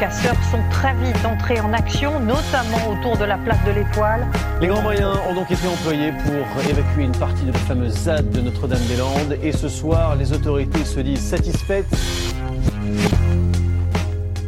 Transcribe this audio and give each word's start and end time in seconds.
Casseurs 0.00 0.42
sont 0.50 0.62
très 0.70 0.94
vite 0.94 1.26
entrés 1.26 1.60
en 1.60 1.74
action, 1.74 2.18
notamment 2.20 2.88
autour 2.90 3.18
de 3.18 3.24
la 3.26 3.36
place 3.36 3.62
de 3.66 3.72
l'Étoile. 3.72 4.26
Les 4.58 4.66
grands 4.66 4.80
moyens 4.80 5.18
ont 5.28 5.34
donc 5.34 5.50
été 5.50 5.68
employés 5.68 6.10
pour 6.24 6.70
évacuer 6.70 7.04
une 7.04 7.12
partie 7.12 7.44
de 7.44 7.52
la 7.52 7.58
fameuse 7.58 7.92
ZAD 7.92 8.30
de 8.30 8.40
Notre-Dame-des-Landes. 8.40 9.36
Et 9.42 9.52
ce 9.52 9.68
soir, 9.68 10.16
les 10.16 10.32
autorités 10.32 10.86
se 10.86 11.00
disent 11.00 11.20
satisfaites. 11.20 11.84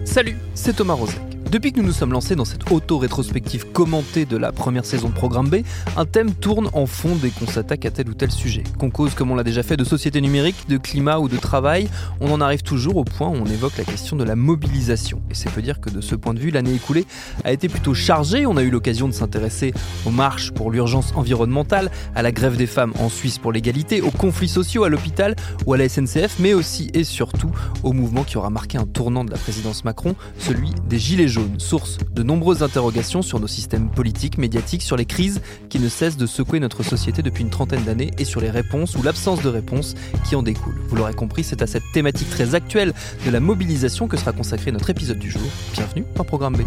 Salut, 0.07 0.39
c'est 0.55 0.75
Thomas 0.75 0.95
Rozek. 0.95 1.32
Depuis 1.53 1.71
que 1.71 1.81
nous 1.81 1.89
nous 1.89 1.93
sommes 1.93 2.13
lancés 2.13 2.35
dans 2.35 2.47
cette 2.47 2.73
auto-rétrospective 2.73 3.73
commentée 3.73 4.25
de 4.25 4.39
la 4.39 4.53
première 4.53 4.87
saison 4.87 5.11
de 5.11 5.13
Programme 5.13 5.51
B, 5.51 5.57
un 5.99 6.07
thème 6.07 6.33
tourne 6.33 6.71
en 6.73 6.87
fond 6.87 7.15
dès 7.15 7.29
qu'on 7.29 7.47
s'attaque 7.47 7.85
à 7.85 7.91
tel 7.91 8.09
ou 8.09 8.15
tel 8.15 8.31
sujet. 8.31 8.63
Qu'on 8.79 8.89
cause 8.89 9.13
comme 9.15 9.31
on 9.31 9.35
l'a 9.35 9.45
déjà 9.45 9.63
fait 9.63 9.77
de 9.77 9.85
société 9.85 10.23
numérique, 10.23 10.67
de 10.71 10.79
climat 10.79 11.19
ou 11.19 11.29
de 11.29 11.37
travail, 11.37 11.91
on 12.23 12.33
en 12.33 12.41
arrive 12.41 12.63
toujours 12.63 12.97
au 12.97 13.05
point 13.05 13.29
où 13.29 13.35
on 13.35 13.45
évoque 13.45 13.77
la 13.77 13.85
question 13.85 14.17
de 14.17 14.25
la 14.25 14.35
mobilisation. 14.35 15.21
Et 15.31 15.35
c'est 15.35 15.51
peu 15.51 15.61
dire 15.61 15.79
que 15.83 15.91
de 15.91 16.01
ce 16.01 16.15
point 16.15 16.33
de 16.33 16.39
vue, 16.39 16.51
l'année 16.51 16.73
écoulée 16.73 17.05
a 17.45 17.53
été 17.53 17.69
plutôt 17.69 17.93
chargée. 17.93 18.47
On 18.47 18.57
a 18.57 18.63
eu 18.63 18.71
l'occasion 18.71 19.07
de 19.07 19.13
s'intéresser 19.13 19.75
aux 20.07 20.11
marches 20.11 20.53
pour 20.53 20.71
l'urgence 20.71 21.13
environnementale, 21.17 21.91
à 22.15 22.23
la 22.23 22.33
grève 22.33 22.57
des 22.57 22.67
femmes 22.67 22.95
en 22.99 23.11
Suisse 23.11 23.37
pour 23.37 23.53
l'égalité, 23.53 24.01
aux 24.01 24.11
conflits 24.11 24.49
sociaux 24.49 24.85
à 24.85 24.89
l'hôpital 24.89 25.37
ou 25.67 25.75
à 25.75 25.77
la 25.77 25.87
SNCF, 25.87 26.37
mais 26.39 26.55
aussi 26.55 26.91
et 26.95 27.05
surtout 27.05 27.51
au 27.83 27.93
mouvement 27.93 28.25
qui 28.25 28.39
aura 28.39 28.49
marqué 28.49 28.79
un 28.79 28.87
tournant 28.87 29.23
de 29.23 29.31
la 29.31 29.37
présidence 29.37 29.85
Macron, 29.85 30.17
celui 30.39 30.71
des 30.89 30.99
Gilets 30.99 31.29
jaunes 31.29 31.42
source 31.59 31.99
de 32.13 32.23
nombreuses 32.23 32.63
interrogations 32.63 33.23
sur 33.23 33.41
nos 33.41 33.47
systèmes 33.47 33.91
politiques, 33.91 34.39
médiatiques, 34.39 34.83
sur 34.83 34.97
les 34.97 35.07
crises 35.07 35.41
qui 35.69 35.79
ne 35.79 35.89
cessent 35.89 36.17
de 36.17 36.27
secouer 36.27 36.61
notre 36.61 36.83
société 36.83 37.23
depuis 37.23 37.43
une 37.43 37.51
trentaine 37.51 37.85
d'années 37.85 38.11
et 38.19 38.25
sur 38.25 38.41
les 38.41 38.51
réponses 38.51 38.97
ou 38.97 39.03
l'absence 39.03 39.43
de 39.43 39.49
réponses 39.49 39.95
qui 40.29 40.37
en 40.37 40.43
découlent. 40.43 40.81
Vous 40.89 40.97
l'aurez 40.97 41.15
compris, 41.15 41.45
c'est 41.45 41.63
à 41.63 41.67
cette 41.67 41.85
thématique 41.93 42.31
très 42.31 42.55
actuelle 42.55 42.93
de 43.25 43.31
la 43.31 43.41
mobilisation 43.41 44.09
que 44.09 44.17
sera 44.17 44.33
consacré 44.33 44.73
notre 44.73 44.91
épisode 44.91 45.19
du 45.19 45.31
jour. 45.31 45.43
Bienvenue 45.75 46.05
dans 46.15 46.25
Programme 46.25 46.57
B. 46.57 46.63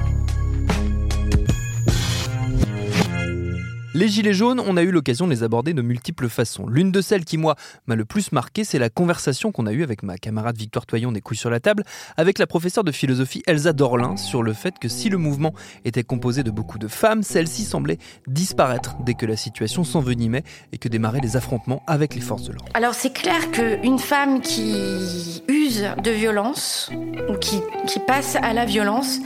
Les 3.96 4.10
gilets 4.10 4.34
jaunes, 4.34 4.60
on 4.60 4.76
a 4.76 4.84
eu 4.84 4.92
l'occasion 4.92 5.26
de 5.26 5.32
les 5.32 5.42
aborder 5.42 5.74
de 5.74 5.82
multiples 5.82 6.28
façons. 6.28 6.68
L'une 6.68 6.92
de 6.92 7.00
celles 7.00 7.24
qui, 7.24 7.38
moi, 7.38 7.56
m'a 7.88 7.96
le 7.96 8.04
plus 8.04 8.34
marqué, 8.34 8.66
c'est 8.66 8.78
la 8.78 8.90
conversation 8.90 9.54
qu'on 9.54 9.68
a 9.68 9.72
eue 9.72 9.84
avec 9.84 10.04
ma 10.04 10.18
camarade 10.18 10.58
Victoire 10.58 10.86
Toyon 10.86 11.14
des 11.14 11.22
couilles 11.22 11.38
sur 11.38 11.50
la 11.50 11.62
table, 11.62 11.86
avec 12.18 12.38
la 12.38 12.46
professeure 12.46 12.84
de 12.84 12.92
philosophie 12.92 13.42
Elsa 13.48 13.72
Dorlin, 13.72 14.18
sur 14.18 14.44
le 14.44 14.52
fait 14.52 14.80
que 14.80 14.90
si 14.90 15.08
le 15.08 15.18
mouvement 15.18 15.54
était 15.86 16.04
composé 16.04 16.44
de 16.44 16.52
beaucoup 16.52 16.78
de 16.78 16.90
femmes, 16.90 17.24
celles-ci 17.24 17.64
semblaient 17.64 17.98
disparaître 18.28 18.98
dès 19.06 19.14
que 19.14 19.26
la 19.26 19.38
situation 19.38 19.86
s'envenimait 19.86 20.44
et 20.74 20.78
que 20.78 20.90
démarraient 20.90 21.22
les 21.22 21.38
affrontements 21.38 21.82
avec 21.88 22.16
les 22.16 22.22
forces 22.22 22.44
de 22.44 22.52
l'ordre. 22.52 22.68
Alors 22.74 22.96
c'est 22.96 23.14
clair 23.14 23.50
qu'une 23.52 24.00
femme 24.00 24.42
qui 24.42 25.42
use 25.48 25.86
de 26.04 26.12
violence, 26.12 26.92
ou 27.30 27.38
qui, 27.38 27.62
qui 27.88 28.00
passe 28.00 28.36
à 28.36 28.52
la 28.52 28.66
violence, 28.66 29.20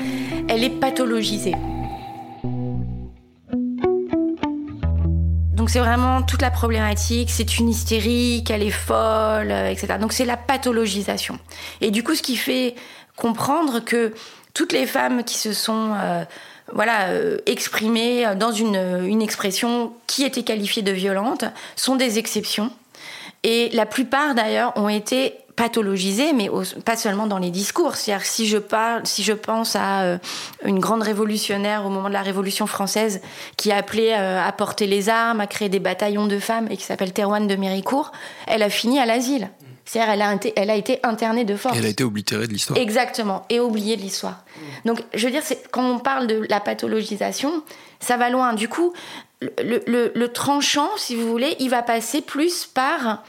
elle 0.48 0.64
est 0.64 0.80
pathologisée. 0.80 1.56
C'est 5.70 5.78
vraiment 5.78 6.24
toute 6.24 6.42
la 6.42 6.50
problématique, 6.50 7.30
c'est 7.30 7.60
une 7.60 7.70
hystérique, 7.70 8.50
elle 8.50 8.64
est 8.64 8.72
folle, 8.72 9.52
euh, 9.52 9.70
etc. 9.70 10.00
Donc 10.02 10.14
c'est 10.14 10.26
la 10.26 10.36
pathologisation. 10.36 11.38
Et 11.80 11.92
du 11.92 12.04
coup, 12.04 12.16
ce 12.16 12.24
qui 12.24 12.38
fait 12.38 12.74
comprendre 13.16 13.80
que 13.80 14.12
toutes 14.56 14.74
les 14.74 14.88
femmes 14.88 15.24
qui 15.24 15.38
se 15.38 15.54
sont 15.54 15.94
euh, 15.96 16.24
voilà, 16.74 17.10
euh, 17.10 17.38
exprimées 17.46 18.34
dans 18.36 18.52
une, 18.52 19.04
une 19.06 19.22
expression 19.22 19.94
qui 20.08 20.24
était 20.24 20.42
qualifiée 20.42 20.82
de 20.82 20.92
violente 20.92 21.46
sont 21.76 21.96
des 21.96 22.18
exceptions. 22.18 22.72
Et 23.44 23.70
la 23.72 23.86
plupart 23.86 24.34
d'ailleurs 24.34 24.74
ont 24.76 24.90
été 24.90 25.36
pathologisé, 25.60 26.32
mais 26.32 26.50
pas 26.86 26.96
seulement 26.96 27.28
dans 27.28 27.38
les 27.38 27.50
discours. 27.50 27.98
C'est-à-dire 27.98 28.26
si 28.26 28.48
je 28.48 28.58
parle, 28.58 29.06
si 29.06 29.24
je 29.24 29.34
pense 29.34 29.76
à 29.76 30.04
euh, 30.04 30.18
une 30.64 30.80
grande 30.80 31.04
révolutionnaire 31.04 31.86
au 31.86 31.90
moment 31.90 32.08
de 32.08 32.14
la 32.14 32.22
Révolution 32.22 32.66
française 32.66 33.20
qui 33.58 33.70
a 33.74 33.76
appelé 33.76 34.14
euh, 34.18 34.42
à 34.42 34.54
porter 34.54 34.88
les 34.88 35.10
armes, 35.10 35.42
à 35.42 35.48
créer 35.48 35.68
des 35.68 35.82
bataillons 35.82 36.28
de 36.28 36.40
femmes 36.40 36.70
et 36.72 36.78
qui 36.78 36.84
s'appelle 36.84 37.12
Thérouane 37.12 37.48
de 37.48 37.58
Méricourt, 37.58 38.14
elle 38.48 38.64
a 38.64 38.70
fini 38.70 39.02
à 39.02 39.06
l'asile. 39.06 39.50
C'est-à-dire 39.84 40.14
elle 40.14 40.22
a, 40.22 40.38
elle 40.56 40.70
a 40.70 40.76
été 40.76 41.02
internée 41.04 41.44
de 41.44 41.58
force. 41.58 41.78
elle 41.78 41.86
a 41.86 41.90
été 41.90 42.06
oblitérée 42.06 42.48
de 42.48 42.54
l'histoire. 42.54 42.80
Exactement, 42.80 43.44
et 43.50 43.60
oubliée 43.60 43.98
de 43.98 44.02
l'histoire. 44.02 44.46
Donc 44.86 45.04
je 45.14 45.26
veux 45.26 45.32
dire, 45.32 45.44
quand 45.72 45.84
on 45.84 46.00
parle 46.00 46.28
de 46.28 46.46
la 46.50 46.62
pathologisation, 46.62 47.64
ça 48.00 48.16
va 48.16 48.30
loin. 48.30 48.54
Du 48.54 48.70
coup, 48.70 48.94
le, 49.42 49.84
le, 49.88 50.14
le 50.16 50.28
tranchant, 50.30 50.90
si 50.96 51.16
vous 51.18 51.28
voulez, 51.28 51.58
il 51.60 51.70
va 51.70 51.82
passer 51.82 52.22
plus 52.22 52.66
par 52.66 53.24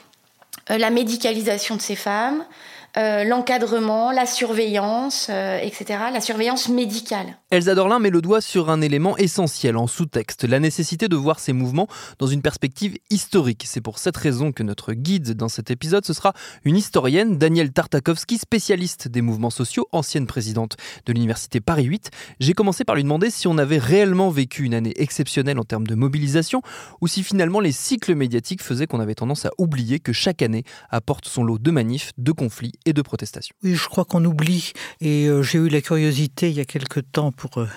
la 0.68 0.90
médicalisation 0.90 1.76
de 1.76 1.80
ces 1.80 1.96
femmes, 1.96 2.44
euh, 2.96 3.24
l'encadrement, 3.24 4.10
la 4.10 4.26
surveillance, 4.26 5.28
euh, 5.30 5.58
etc., 5.58 6.00
la 6.12 6.20
surveillance 6.20 6.68
médicale. 6.68 7.36
Elsa 7.50 7.74
Dorlin 7.74 8.00
met 8.00 8.10
le 8.10 8.20
doigt 8.20 8.40
sur 8.40 8.68
un 8.68 8.80
élément 8.80 9.16
essentiel 9.16 9.76
en 9.76 9.86
sous-texte, 9.86 10.44
la 10.44 10.58
nécessité 10.58 11.06
de 11.08 11.14
voir 11.14 11.38
ces 11.38 11.52
mouvements 11.52 11.86
dans 12.18 12.26
une 12.26 12.42
perspective 12.42 12.96
historique. 13.08 13.64
C'est 13.66 13.80
pour 13.80 13.98
cette 13.98 14.16
raison 14.16 14.50
que 14.50 14.64
notre 14.64 14.92
guide 14.92 15.34
dans 15.34 15.48
cet 15.48 15.70
épisode, 15.70 16.04
ce 16.04 16.12
sera 16.12 16.32
une 16.64 16.76
historienne, 16.76 17.38
Danielle 17.38 17.72
Tartakovsky, 17.72 18.38
spécialiste 18.38 19.06
des 19.06 19.22
mouvements 19.22 19.50
sociaux, 19.50 19.86
ancienne 19.92 20.26
présidente 20.26 20.76
de 21.06 21.12
l'Université 21.12 21.60
Paris 21.60 21.84
8. 21.84 22.10
J'ai 22.40 22.54
commencé 22.54 22.84
par 22.84 22.96
lui 22.96 23.04
demander 23.04 23.30
si 23.30 23.46
on 23.46 23.58
avait 23.58 23.78
réellement 23.78 24.30
vécu 24.30 24.64
une 24.64 24.74
année 24.74 24.94
exceptionnelle 24.96 25.60
en 25.60 25.64
termes 25.64 25.86
de 25.86 25.94
mobilisation, 25.94 26.60
ou 27.00 27.06
si 27.06 27.22
finalement 27.22 27.60
les 27.60 27.72
cycles 27.72 28.16
médiatiques 28.16 28.62
faisaient 28.62 28.86
qu'on 28.88 29.00
avait 29.00 29.14
tendance 29.14 29.46
à 29.46 29.50
oublier 29.58 30.00
que 30.00 30.12
chaque 30.12 30.42
année 30.42 30.64
apporte 30.90 31.28
son 31.28 31.44
lot 31.44 31.58
de 31.58 31.70
manifs, 31.70 32.10
de 32.18 32.32
conflits 32.32 32.72
et 32.86 32.92
de 32.92 33.02
protestations. 33.02 33.54
Oui, 33.62 33.74
je 33.74 33.88
crois 33.88 34.04
qu'on 34.04 34.24
oublie. 34.24 34.72
Et 35.00 35.26
euh, 35.26 35.42
j'ai 35.42 35.58
eu 35.58 35.68
la 35.68 35.80
curiosité 35.80 36.48
il 36.50 36.56
y 36.56 36.60
a 36.60 36.64
quelque 36.64 37.00
temps, 37.00 37.32
pour 37.32 37.58
euh, 37.58 37.68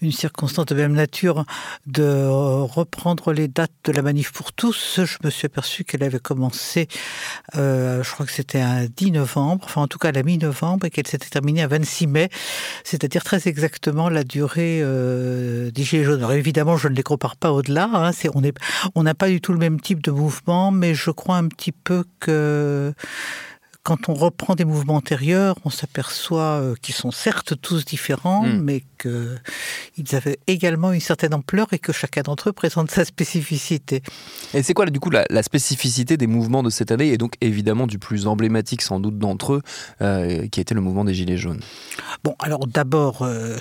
une 0.00 0.12
circonstance 0.12 0.66
de 0.66 0.74
même 0.74 0.92
nature, 0.92 1.44
de 1.86 2.02
euh, 2.02 2.62
reprendre 2.62 3.32
les 3.32 3.48
dates 3.48 3.72
de 3.84 3.92
la 3.92 4.02
manif 4.02 4.32
pour 4.32 4.52
tous. 4.52 5.00
Je 5.04 5.16
me 5.24 5.30
suis 5.30 5.46
aperçu 5.46 5.84
qu'elle 5.84 6.02
avait 6.02 6.18
commencé, 6.18 6.88
je 7.54 8.10
crois 8.12 8.26
que 8.26 8.32
c'était 8.32 8.60
un 8.60 8.86
10 8.86 9.12
novembre, 9.12 9.64
enfin 9.64 9.82
en 9.82 9.88
tout 9.88 9.98
cas 9.98 10.12
la 10.12 10.22
mi-novembre, 10.22 10.86
et 10.86 10.90
qu'elle 10.90 11.06
s'était 11.06 11.28
terminée 11.28 11.62
à 11.62 11.68
26 11.68 12.06
mai, 12.06 12.28
c'est-à-dire 12.84 13.24
très 13.24 13.48
exactement 13.48 14.08
la 14.08 14.24
durée 14.24 14.80
des 14.80 15.82
Gilets 15.82 16.04
jaunes. 16.04 16.18
Alors 16.18 16.32
évidemment, 16.32 16.76
je 16.76 16.88
ne 16.88 16.94
les 16.94 17.02
compare 17.02 17.36
pas 17.36 17.52
au-delà. 17.52 17.90
Hein, 17.92 18.10
on 18.94 19.02
n'a 19.02 19.14
pas 19.14 19.28
du 19.28 19.40
tout 19.40 19.52
le 19.52 19.58
même 19.58 19.80
type 19.80 20.02
de 20.02 20.10
mouvement, 20.10 20.70
mais 20.70 20.94
je 20.94 21.10
crois 21.10 21.36
un 21.36 21.48
petit 21.48 21.72
peu 21.72 22.04
que 22.20 22.92
quand 23.84 24.08
on 24.08 24.14
reprend 24.14 24.54
des 24.54 24.64
mouvements 24.64 24.96
antérieurs, 24.96 25.56
on 25.64 25.70
s'aperçoit 25.70 26.58
euh, 26.60 26.74
qu'ils 26.80 26.94
sont 26.94 27.10
certes 27.10 27.60
tous 27.60 27.84
différents, 27.84 28.44
hmm. 28.44 28.60
mais 28.60 28.82
qu'ils 29.06 30.16
avaient 30.16 30.38
également 30.46 30.92
une 30.92 31.00
certaine 31.00 31.34
ampleur 31.34 31.68
et 31.72 31.78
que 31.78 31.92
chacun 31.92 32.22
d'entre 32.22 32.50
eux 32.50 32.52
présente 32.52 32.90
sa 32.90 33.04
spécificité. 33.04 34.02
Et 34.54 34.62
c'est 34.62 34.74
quoi, 34.74 34.86
du 34.86 35.00
coup, 35.00 35.10
la, 35.10 35.42
spécificité 35.42 36.16
des 36.16 36.26
mouvements 36.26 36.62
de 36.62 36.70
cette 36.70 36.90
année, 36.90 37.08
et 37.08 37.18
donc 37.18 37.34
évidemment 37.40 37.86
du 37.86 37.98
plus 37.98 38.26
emblématique 38.26 38.82
sans 38.82 38.98
doute 39.00 39.18
d'entre 39.18 39.54
eux, 39.54 39.62
euh, 40.00 40.48
qui 40.48 40.60
était 40.60 40.74
le 40.74 40.80
mouvement 40.80 41.04
des 41.04 41.14
Gilets 41.14 41.36
jaunes? 41.36 41.60
Bon, 42.22 42.34
alors 42.38 42.66
d'abord, 42.66 43.22
euh, 43.22 43.58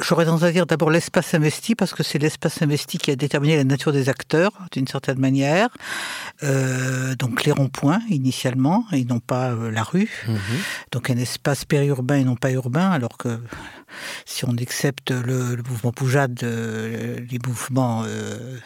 j'aurais 0.00 0.24
tendance 0.24 0.42
à 0.42 0.52
dire 0.52 0.66
d'abord 0.66 0.90
l'espace 0.90 1.34
investi, 1.34 1.74
parce 1.74 1.94
que 1.94 2.02
c'est 2.02 2.18
l'espace 2.18 2.62
investi 2.62 2.98
qui 2.98 3.10
a 3.10 3.16
déterminé 3.16 3.56
la 3.56 3.64
nature 3.64 3.92
des 3.92 4.08
acteurs, 4.08 4.52
d'une 4.72 4.86
certaine 4.86 5.18
manière. 5.18 5.68
donc 7.18 7.44
les 7.44 7.52
ronds-points, 7.52 8.00
initialement, 8.08 8.84
et 8.92 9.04
non 9.04 9.20
pas 9.20 9.50
euh, 9.50 9.70
la 9.70 9.82
rue. 9.82 10.10
Mhm. 10.26 10.36
Donc 10.92 11.10
un 11.10 11.16
espace 11.16 11.64
périurbain 11.64 12.16
et 12.16 12.24
non 12.24 12.36
pas 12.36 12.50
urbain, 12.50 12.90
alors 12.90 13.16
que 13.16 13.38
si 14.24 14.44
on 14.44 14.56
accepte 14.56 15.10
le, 15.10 15.56
mouvement 15.68 15.92
Poujade, 15.92 16.40
euh, 16.42 17.20
les 17.30 17.38
mouvements 17.46 18.02
euh, 18.06 18.58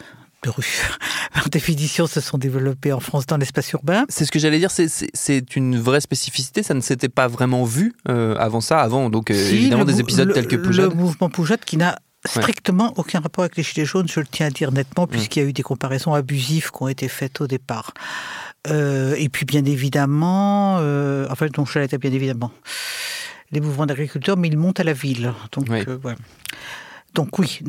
de 0.43 0.49
rue, 0.49 0.81
par 1.33 1.49
définition, 1.49 2.07
se 2.07 2.21
sont 2.21 2.37
développés 2.37 2.93
en 2.93 2.99
France 2.99 3.25
dans 3.25 3.37
l'espace 3.37 3.71
urbain. 3.71 4.05
C'est 4.09 4.25
ce 4.25 4.31
que 4.31 4.39
j'allais 4.39 4.59
dire, 4.59 4.71
c'est 4.71 5.55
une 5.55 5.79
vraie 5.79 6.01
spécificité, 6.01 6.63
ça 6.63 6.73
ne 6.73 6.81
s'était 6.81 7.09
pas 7.09 7.27
vraiment 7.27 7.63
vu 7.63 7.93
avant 8.05 8.61
ça, 8.61 8.79
avant 8.81 9.09
donc 9.09 9.31
évidemment 9.31 9.85
des 9.85 9.99
épisodes 9.99 10.33
tels 10.33 10.47
que 10.47 10.55
Poujade. 10.55 10.91
Le 10.91 10.95
mouvement 10.95 11.29
Poujade 11.29 11.63
qui 11.65 11.77
n'a 11.77 11.97
strictement 12.25 12.93
aucun 12.97 13.19
rapport 13.19 13.43
avec 13.43 13.55
les 13.57 13.63
Gilets 13.63 13.85
jaunes, 13.85 14.07
je 14.07 14.19
le 14.19 14.27
tiens 14.27 14.47
à 14.47 14.49
dire 14.49 14.71
nettement, 14.71 15.07
puisqu'il 15.07 15.41
y 15.41 15.45
a 15.45 15.49
eu 15.49 15.53
des 15.53 15.63
comparaisons 15.63 16.13
abusives 16.13 16.71
qui 16.71 16.83
ont 16.83 16.87
été 16.87 17.07
faites 17.07 17.41
au 17.41 17.47
départ. 17.47 17.93
Euh, 18.69 19.15
et 19.17 19.29
puis 19.29 19.45
bien 19.45 19.63
évidemment, 19.65 20.77
euh, 20.79 21.27
enfin 21.29 21.47
donc 21.47 21.69
je 21.71 21.97
bien 21.97 22.11
évidemment, 22.11 22.51
les 23.51 23.61
mouvements 23.61 23.85
d'agriculteurs, 23.85 24.37
mais 24.37 24.47
ils 24.47 24.57
montent 24.57 24.79
à 24.79 24.83
la 24.83 24.93
ville. 24.93 25.33
Donc 25.51 25.69
euh, 25.71 25.97
oui, 27.39 27.59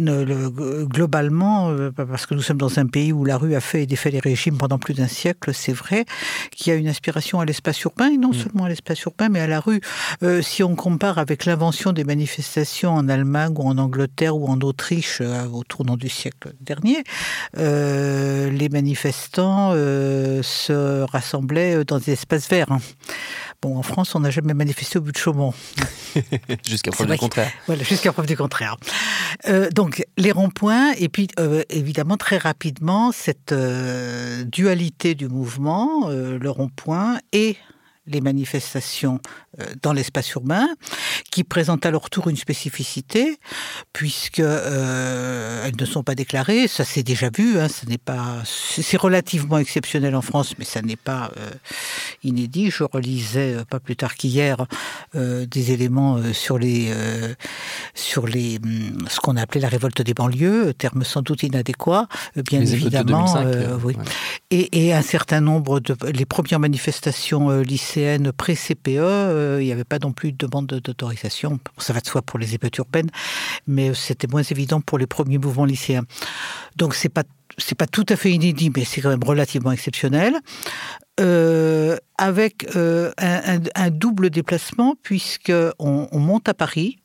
globalement, 0.89 1.71
euh, 1.71 1.91
parce 1.91 2.27
que 2.27 2.35
nous 2.35 2.43
sommes 2.43 2.59
dans 2.59 2.79
un 2.79 2.87
pays 2.87 3.13
où 3.13 3.25
la 3.25 3.39
rue 3.39 3.55
a 3.55 3.61
fait 3.61 3.85
et 3.85 3.87
défait 3.87 4.11
les 4.11 4.19
régimes 4.19 4.59
pendant 4.59 4.79
plus 4.79 4.93
d'un 4.93 5.07
siècle, 5.07 5.53
c'est 5.55 5.73
vrai 5.73 6.05
qu'il 6.51 6.71
y 6.71 6.77
a 6.77 6.79
une 6.79 6.89
inspiration 6.89 7.41
à 7.41 7.47
l'espace 7.47 7.81
urbain, 7.83 8.11
et 8.11 8.19
non 8.19 8.31
mm. 8.31 8.35
seulement 8.35 8.65
à 8.65 8.69
l'espace 8.69 9.01
urbain, 9.03 9.31
mais 9.31 9.41
à 9.41 9.47
la 9.47 9.61
rue. 9.61 9.81
Euh, 10.23 10.43
si 10.43 10.63
on 10.63 10.77
compare 10.77 11.17
avec 11.17 11.47
l'invention 11.47 11.93
des 11.93 12.05
manifestations 12.05 12.93
en 12.93 13.09
Allemagne 13.09 13.55
ou 13.57 13.63
en 13.63 13.79
Angleterre 13.79 14.37
ou 14.37 14.49
en 14.49 14.61
Autriche 14.61 15.21
euh, 15.23 15.47
au 15.47 15.65
tournant 15.65 15.97
du 15.97 16.11
siècle 16.11 16.53
dernier, 16.61 17.03
les 17.57 18.69
manifestants 18.69 19.73
se 19.73 21.03
rassemblaient 21.05 21.85
dans 21.85 21.99
des 21.99 22.13
espaces 22.13 22.49
verts. 22.49 22.73
Hein. 22.73 22.81
Bon, 23.61 23.77
en 23.77 23.83
France, 23.83 24.15
on 24.15 24.21
n'a 24.21 24.31
jamais 24.31 24.55
manifesté 24.55 24.99
au 24.99 25.03
but 25.03 25.13
de 25.13 25.19
Chaumont. 25.19 25.53
jusqu'à 26.65 26.93
preuve 26.93 27.11
du 27.11 27.19
contraire. 27.19 27.51
Voilà, 27.67 27.83
jusqu'à 27.83 28.13
preuve 28.13 28.27
du 28.27 28.37
contraire. 28.37 28.77
Euh, 29.49 29.69
donc, 29.71 30.05
les 30.17 30.31
ronds-points, 30.31 30.93
et 30.93 31.09
puis 31.09 31.27
euh, 31.41 31.65
évidemment, 31.69 32.17
très 32.17 32.39
rapidement, 32.39 33.11
cette 33.11 33.51
euh, 33.51 34.45
dualité 34.45 35.17
du 35.17 35.29
mouvement, 35.29 36.09
le 36.09 36.51
rond-point 36.51 37.19
et 37.33 37.57
les 38.07 38.21
manifestations 38.21 39.21
dans 39.83 39.93
l'espace 39.93 40.31
urbain, 40.31 40.69
qui 41.39 41.45
présentent 41.45 41.87
à 41.87 41.93
leur 41.93 42.11
tour 42.11 42.27
une 42.27 42.37
spécificité, 42.37 43.39
puisque 43.93 44.41
euh, 44.41 45.65
elles 45.65 45.77
ne 45.79 45.85
sont 45.85 46.03
pas 46.03 46.17
déclarées. 46.17 46.67
Ça 46.67 46.85
s'est 46.85 47.05
déjà 47.05 47.31
vu. 47.31 47.61
Hein, 47.61 47.69
ce 47.69 47.87
n'est 47.87 47.97
pas, 47.97 48.43
c'est 48.45 48.97
relativement 48.97 49.59
exceptionnel 49.59 50.17
en 50.17 50.21
France, 50.21 50.55
mais 50.59 50.65
ça 50.65 50.83
n'est 50.83 50.97
pas 50.97 51.31
euh, 51.37 51.51
inédit. 52.25 52.73
Je 52.73 52.83
relisais 52.83 53.55
pas 53.71 53.79
plus 53.79 53.95
tard 53.95 54.17
qu'hier 54.17 54.67
des 55.15 55.71
éléments 55.71 56.21
sur 56.33 56.59
les, 56.59 56.93
sur 57.95 58.27
les, 58.27 58.59
hum, 58.59 59.07
ce 59.09 59.21
qu'on 59.21 59.37
a 59.37 59.43
appelé 59.43 59.61
la 59.61 59.69
révolte 59.69 60.03
des 60.03 60.15
banlieues, 60.15 60.75
terme 60.75 61.05
sans 61.05 61.23
doute 61.23 61.45
inadéquat, 61.45 62.09
bien 62.51 62.63
évidemment. 62.63 63.33
oui. 63.85 63.97
et, 64.51 64.87
et, 64.87 64.93
un 64.93 65.03
certain 65.03 65.41
nombre 65.41 65.79
de 65.79 65.95
les 66.13 66.27
premières 66.27 66.59
manifestations 66.59 67.61
lycéennes 67.61 68.33
pré-CPE 68.33 69.61
il 69.61 69.65
n'y 69.65 69.73
avait 69.73 69.85
pas 69.85 70.01
non 70.01 70.13
plus 70.13 70.33
de 70.33 70.49
demande 70.49 70.67
d'autorisation. 70.67 71.28
Ça 71.31 71.93
va 71.93 72.01
de 72.01 72.07
soi 72.07 72.23
pour 72.23 72.39
les 72.39 72.55
émeutes 72.55 72.77
urbaines, 72.79 73.11
mais 73.67 73.95
c'était 73.95 74.27
moins 74.27 74.43
évident 74.43 74.81
pour 74.81 74.99
les 74.99 75.07
premiers 75.07 75.39
mouvements 75.39 75.65
lycéens. 75.65 76.05
Donc 76.77 76.95
c'est 76.95 77.09
pas 77.09 77.25
c'est 77.57 77.75
pas 77.75 77.87
tout 77.87 78.07
à 78.09 78.17
fait 78.17 78.31
inédit, 78.31 78.71
mais 78.75 78.85
c'est 78.85 79.01
quand 79.01 79.09
même 79.09 79.25
relativement 79.25 79.73
exceptionnel. 79.73 80.37
Euh, 81.21 81.97
avec 82.17 82.77
euh, 82.77 83.11
un, 83.19 83.91
double 83.91 84.31
déplacement, 84.31 84.95
puisqu'on 85.03 85.73
on 86.13 86.19
monte 86.19 86.49
à 86.49 86.55
Paris, 86.55 86.99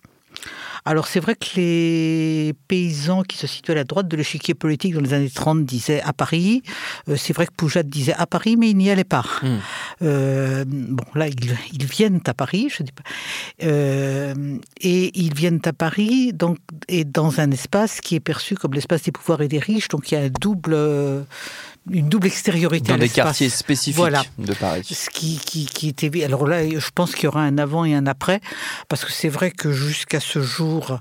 alors 0.86 1.08
c'est 1.08 1.20
vrai 1.20 1.36
que 1.36 1.46
les 1.56 2.54
paysans 2.68 3.24
qui 3.24 3.38
se 3.38 3.48
situaient 3.48 3.74
à 3.74 3.76
la 3.76 3.84
droite 3.84 4.08
de 4.08 4.18
l'échiquier 4.18 4.54
politique 4.54 4.94
dans 4.94 5.02
les 5.02 5.14
années 5.14 5.30
30 5.30 5.66
disaient 5.66 6.02
à 6.02 6.12
Paris. 6.12 6.62
Euh, 7.08 7.16
c'est 7.16 7.34
vrai 7.34 7.46
que 7.48 7.54
Poujade 7.56 7.88
disait 7.90 8.14
à 8.14 8.28
Paris, 8.28 8.58
mais 8.58 8.70
il 8.70 8.78
n'y 8.78 8.90
allait 8.90 9.04
pas. 9.06 9.24
Hmm. 9.42 9.58
Euh, 10.02 10.66
bon, 10.68 11.06
là, 11.16 11.28
ils, 11.28 11.86
viennent 11.86 12.22
à 12.26 12.34
Paris, 12.34 12.68
je 12.70 12.84
dis 12.84 12.92
pas. 12.92 13.04
Euh, 13.64 14.58
et 14.82 15.18
ils 15.18 15.34
viennent 15.34 15.62
à 15.66 15.74
Paris, 15.74 16.34
donc, 16.34 16.58
et 16.90 17.06
dans 17.06 17.40
un 17.40 17.52
espace 17.52 18.02
qui 18.02 18.16
est 18.16 18.20
perçu 18.20 18.56
comme 18.56 18.74
l'espace 18.74 19.04
des 19.04 19.12
pouvoirs 19.12 19.42
et 19.42 19.48
des 19.48 19.60
riches. 19.60 19.88
Donc 19.88 20.12
il 20.12 20.16
y 20.16 20.18
a 20.18 20.22
un 20.22 20.30
double 20.30 20.76
une 21.90 22.10
double 22.10 22.28
extériorité 22.28 22.92
dans 22.92 22.98
des 22.98 23.10
quartiers 23.10 23.50
spécifiques 23.50 24.04
de 24.38 24.54
Paris. 24.54 24.84
Ce 24.90 25.10
qui, 25.10 25.38
qui, 25.38 25.66
qui 25.66 25.90
était 25.90 26.24
alors 26.24 26.48
là, 26.48 26.68
je 26.68 26.90
pense 26.94 27.14
qu'il 27.14 27.26
y 27.26 27.28
aura 27.28 27.42
un 27.42 27.58
avant 27.58 27.86
et 27.86 27.94
un 27.94 28.08
après, 28.08 28.40
parce 28.88 29.04
que 29.04 29.12
c'est 29.12 29.30
vrai 29.30 29.52
que 29.52 29.72
jusqu'à 29.72 30.20
ce 30.20 30.42
jour, 30.42 31.00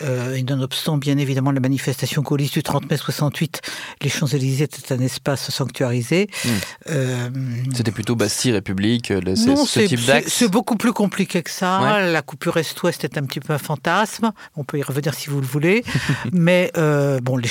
euh, 0.00 0.34
et 0.34 0.44
nonobstant 0.44 0.96
bien 0.96 1.18
évidemment 1.18 1.50
la 1.50 1.58
manifestation 1.58 2.22
gaulliste 2.22 2.54
du 2.54 2.62
30 2.62 2.88
mai 2.88 2.96
68, 2.96 3.60
les 4.02 4.08
Champs-Élysées 4.08 4.64
étaient 4.64 4.94
un 4.94 5.00
espace 5.00 5.50
sanctuarisé. 5.50 6.28
Hmm. 6.44 6.48
Euh, 6.90 7.30
C'était 7.74 7.90
plutôt 7.90 8.14
Bastille, 8.14 8.52
République, 8.52 9.10
euh, 9.10 9.20
ce 9.34 9.86
type 9.86 10.04
d'axe 10.04 10.32
C'est 10.32 10.48
beaucoup 10.48 10.76
plus 10.76 10.92
compliqué 10.92 11.42
que 11.42 11.50
ça. 11.50 12.00
La 12.00 12.22
coupure 12.22 12.58
Est-Ouest 12.58 13.02
est 13.02 13.18
un 13.18 13.24
petit 13.24 13.40
peu 13.40 13.52
un 13.52 13.58
fantasme. 13.58 14.30
On 14.54 14.62
peut 14.62 14.78
y 14.78 14.82
revenir 14.82 15.14
si 15.14 15.30
vous 15.30 15.40
le 15.40 15.46
voulez. 15.46 15.82
Mais 16.32 16.70
bon, 16.74 17.36
les, 17.36 17.50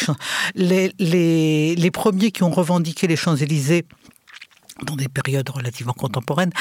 les, 0.56 0.94
les, 1.00 1.76
les 1.76 1.92
premiers 1.92 2.32
qui 2.32 2.44
ont 2.44 2.52
revendiqué 2.52 3.08
les 3.08 3.18
Champs-Élysées 3.18 3.86
dans 4.84 4.96
des 4.96 5.10
périodes 5.10 5.50
relativement 5.50 5.94
contemporaines, 5.94 6.52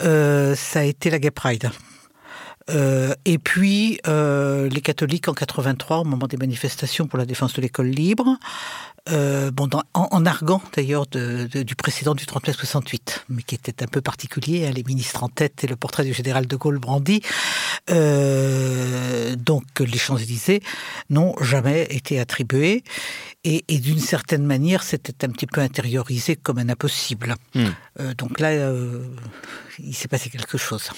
ça 0.00 0.80
a 0.80 0.82
été 0.82 1.10
la 1.10 1.20
Gay 1.20 1.30
Pride. 1.30 1.70
Euh, 2.70 3.14
et 3.24 3.38
puis 3.38 4.00
euh, 4.08 4.68
les 4.68 4.80
catholiques 4.80 5.28
en 5.28 5.34
83, 5.34 5.98
au 5.98 6.04
moment 6.04 6.26
des 6.26 6.36
manifestations 6.36 7.06
pour 7.06 7.18
la 7.18 7.26
défense 7.26 7.54
de 7.54 7.62
l'école 7.62 7.86
libre, 7.86 8.38
euh, 9.08 9.52
bon, 9.52 9.68
en, 9.94 10.26
argant 10.26 10.60
d'ailleurs 10.74 11.06
du 11.06 11.76
précédent 11.76 12.16
du 12.16 12.26
39 12.26 12.56
68, 12.56 13.24
mais 13.28 13.42
qui 13.42 13.54
était 13.54 13.84
un 13.84 13.86
peu 13.86 14.00
particulier, 14.00 14.66
hein, 14.66 14.72
les 14.74 14.82
ministres 14.82 15.22
en 15.22 15.28
tête 15.28 15.62
et 15.62 15.68
le 15.68 15.76
portrait 15.76 16.04
du 16.04 16.12
général 16.12 16.48
de 16.48 16.56
Gaulle 16.56 16.78
brandi. 16.78 17.22
donc 17.88 19.64
les 19.78 19.98
Champs-Élysées 19.98 20.60
n'ont 21.08 21.36
jamais 21.40 21.86
été 21.90 22.18
attribués, 22.18 22.82
et, 23.44 23.62
d'une 23.78 24.00
certaine 24.00 24.44
manière, 24.44 24.82
c'était 24.82 25.24
un 25.24 25.30
petit 25.30 25.46
peu 25.46 25.60
intériorisé 25.60 26.34
comme 26.34 26.58
un 26.58 26.68
impossible. 26.68 27.36
Hmm. 27.54 27.68
donc 28.18 28.40
là, 28.40 28.50
il 29.78 29.94
s'est 29.94 30.08
passé 30.08 30.30
quelque 30.30 30.58
chose. 30.58 30.90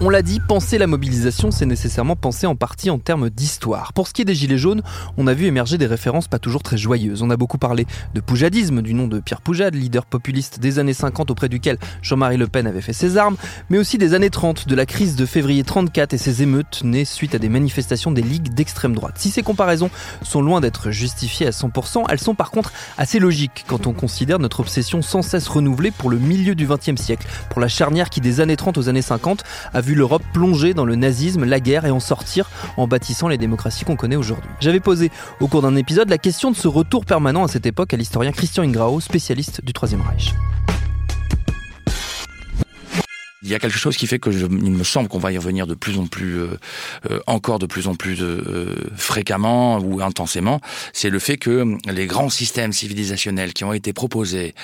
On 0.00 0.10
l'a 0.10 0.22
dit, 0.22 0.40
penser 0.40 0.76
la 0.76 0.88
mobilisation, 0.88 1.52
c'est 1.52 1.66
nécessairement 1.66 2.16
penser 2.16 2.48
en 2.48 2.56
partie 2.56 2.90
en 2.90 2.98
termes 2.98 3.30
d'histoire. 3.30 3.92
Pour 3.92 4.08
ce 4.08 4.12
qui 4.12 4.22
est 4.22 4.24
des 4.24 4.34
Gilets 4.34 4.58
jaunes, 4.58 4.82
on 5.16 5.28
a 5.28 5.34
vu 5.34 5.46
émerger 5.46 5.78
des 5.78 5.86
références 5.86 6.26
pas 6.26 6.40
toujours 6.40 6.64
très 6.64 6.76
joyeuses. 6.76 7.22
On 7.22 7.30
a 7.30 7.36
beaucoup 7.36 7.58
parlé 7.58 7.86
de 8.12 8.20
poujadisme, 8.20 8.82
du 8.82 8.92
nom 8.92 9.06
de 9.06 9.20
Pierre 9.20 9.40
Poujade, 9.40 9.76
leader 9.76 10.04
populiste 10.04 10.58
des 10.58 10.80
années 10.80 10.94
50 10.94 11.30
auprès 11.30 11.48
duquel 11.48 11.78
Jean-Marie 12.02 12.36
Le 12.36 12.48
Pen 12.48 12.66
avait 12.66 12.80
fait 12.80 12.92
ses 12.92 13.16
armes, 13.16 13.36
mais 13.70 13.78
aussi 13.78 13.96
des 13.96 14.14
années 14.14 14.30
30, 14.30 14.66
de 14.66 14.74
la 14.74 14.84
crise 14.84 15.14
de 15.14 15.26
février 15.26 15.62
34 15.62 16.12
et 16.12 16.18
ses 16.18 16.42
émeutes 16.42 16.82
nées 16.82 17.04
suite 17.04 17.36
à 17.36 17.38
des 17.38 17.48
manifestations 17.48 18.10
des 18.10 18.22
ligues 18.22 18.52
d'extrême 18.52 18.94
droite. 18.94 19.14
Si 19.18 19.30
ces 19.30 19.44
comparaisons 19.44 19.90
sont 20.22 20.42
loin 20.42 20.60
d'être 20.60 20.90
justifiées 20.90 21.46
à 21.46 21.50
100%, 21.50 22.06
elles 22.08 22.20
sont 22.20 22.34
par 22.34 22.50
contre 22.50 22.72
assez 22.98 23.20
logiques 23.20 23.64
quand 23.68 23.86
on 23.86 23.92
considère 23.92 24.40
notre 24.40 24.58
obsession 24.58 25.02
sans 25.02 25.22
cesse 25.22 25.46
renouvelée 25.46 25.92
pour 25.92 26.10
le 26.10 26.18
milieu 26.18 26.56
du 26.56 26.66
XXe 26.66 27.00
siècle, 27.00 27.28
pour 27.48 27.60
la 27.60 27.68
charnière 27.68 28.10
qui 28.10 28.20
des 28.20 28.40
années 28.40 28.56
30 28.56 28.76
aux 28.76 28.88
années 28.88 29.00
50 29.00 29.44
a 29.72 29.80
vu 29.80 29.93
l'Europe 29.94 30.22
plonger 30.32 30.74
dans 30.74 30.84
le 30.84 30.96
nazisme, 30.96 31.44
la 31.44 31.60
guerre 31.60 31.84
et 31.86 31.90
en 31.90 32.00
sortir 32.00 32.50
en 32.76 32.86
bâtissant 32.86 33.28
les 33.28 33.38
démocraties 33.38 33.84
qu'on 33.84 33.96
connaît 33.96 34.16
aujourd'hui. 34.16 34.50
J'avais 34.60 34.80
posé 34.80 35.10
au 35.40 35.48
cours 35.48 35.62
d'un 35.62 35.76
épisode 35.76 36.08
la 36.08 36.18
question 36.18 36.50
de 36.50 36.56
ce 36.56 36.68
retour 36.68 37.04
permanent 37.04 37.44
à 37.44 37.48
cette 37.48 37.66
époque 37.66 37.94
à 37.94 37.96
l'historien 37.96 38.32
Christian 38.32 38.62
Ingrao, 38.62 39.00
spécialiste 39.00 39.64
du 39.64 39.72
Troisième 39.72 40.02
Reich. 40.02 40.34
Il 43.44 43.50
y 43.50 43.54
a 43.54 43.58
quelque 43.58 43.76
chose 43.76 43.96
qui 43.98 44.06
fait 44.06 44.18
que 44.18 44.30
il 44.30 44.48
me 44.48 44.84
semble 44.84 45.08
qu'on 45.08 45.18
va 45.18 45.30
y 45.30 45.36
revenir 45.36 45.66
de 45.66 45.74
plus 45.74 45.98
en 45.98 46.06
plus, 46.06 46.38
euh, 46.38 46.58
euh, 47.10 47.20
encore 47.26 47.58
de 47.58 47.66
plus 47.66 47.88
en 47.88 47.94
plus 47.94 48.22
euh, 48.22 48.74
fréquemment 48.96 49.78
ou 49.80 50.00
intensément. 50.02 50.60
C'est 50.94 51.10
le 51.10 51.18
fait 51.18 51.36
que 51.36 51.76
les 51.90 52.06
grands 52.06 52.30
systèmes 52.30 52.72
civilisationnels 52.72 53.52
qui 53.52 53.64
ont 53.64 53.74
été 53.74 53.92
proposés 53.92 54.54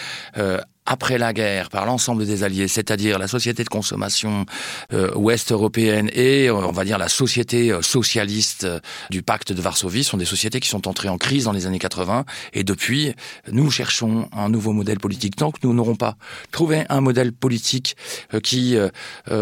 après 0.91 1.19
la 1.19 1.33
guerre 1.33 1.71
par 1.71 1.87
l'ensemble 1.87 2.27
des 2.27 2.43
alliés, 2.43 2.67
c'est-à-dire 2.67 3.21
la 3.21 3.29
société 3.29 3.63
de 3.63 3.69
consommation 3.69 4.45
euh, 4.93 5.15
ouest 5.15 5.53
européenne 5.53 6.11
et 6.13 6.49
euh, 6.49 6.55
on 6.55 6.73
va 6.73 6.85
dire 6.85 6.99
la 6.99 7.09
société 7.09 7.71
euh, 7.71 7.81
socialiste 7.81 8.67
du 9.09 9.23
pacte 9.23 9.53
de 9.53 9.63
Varsovie 9.63 10.03
sont 10.03 10.17
des 10.17 10.25
sociétés 10.25 10.59
qui 10.59 10.69
sont 10.69 10.89
entrées 10.89 11.09
en 11.09 11.17
crise 11.17 11.45
dans 11.45 11.53
les 11.53 11.67
années 11.67 11.79
80 11.79 12.25
et 12.55 12.65
depuis 12.65 13.13
nous 13.53 13.71
cherchons 13.71 14.29
un 14.37 14.49
nouveau 14.49 14.73
modèle 14.73 14.99
politique. 14.99 15.37
Tant 15.37 15.53
que 15.53 15.61
nous 15.63 15.73
n'aurons 15.73 15.95
pas 15.95 16.17
trouvé 16.51 16.83
un 16.89 17.01
modèle 17.01 17.33
politique 17.33 17.97
qui 18.43 18.77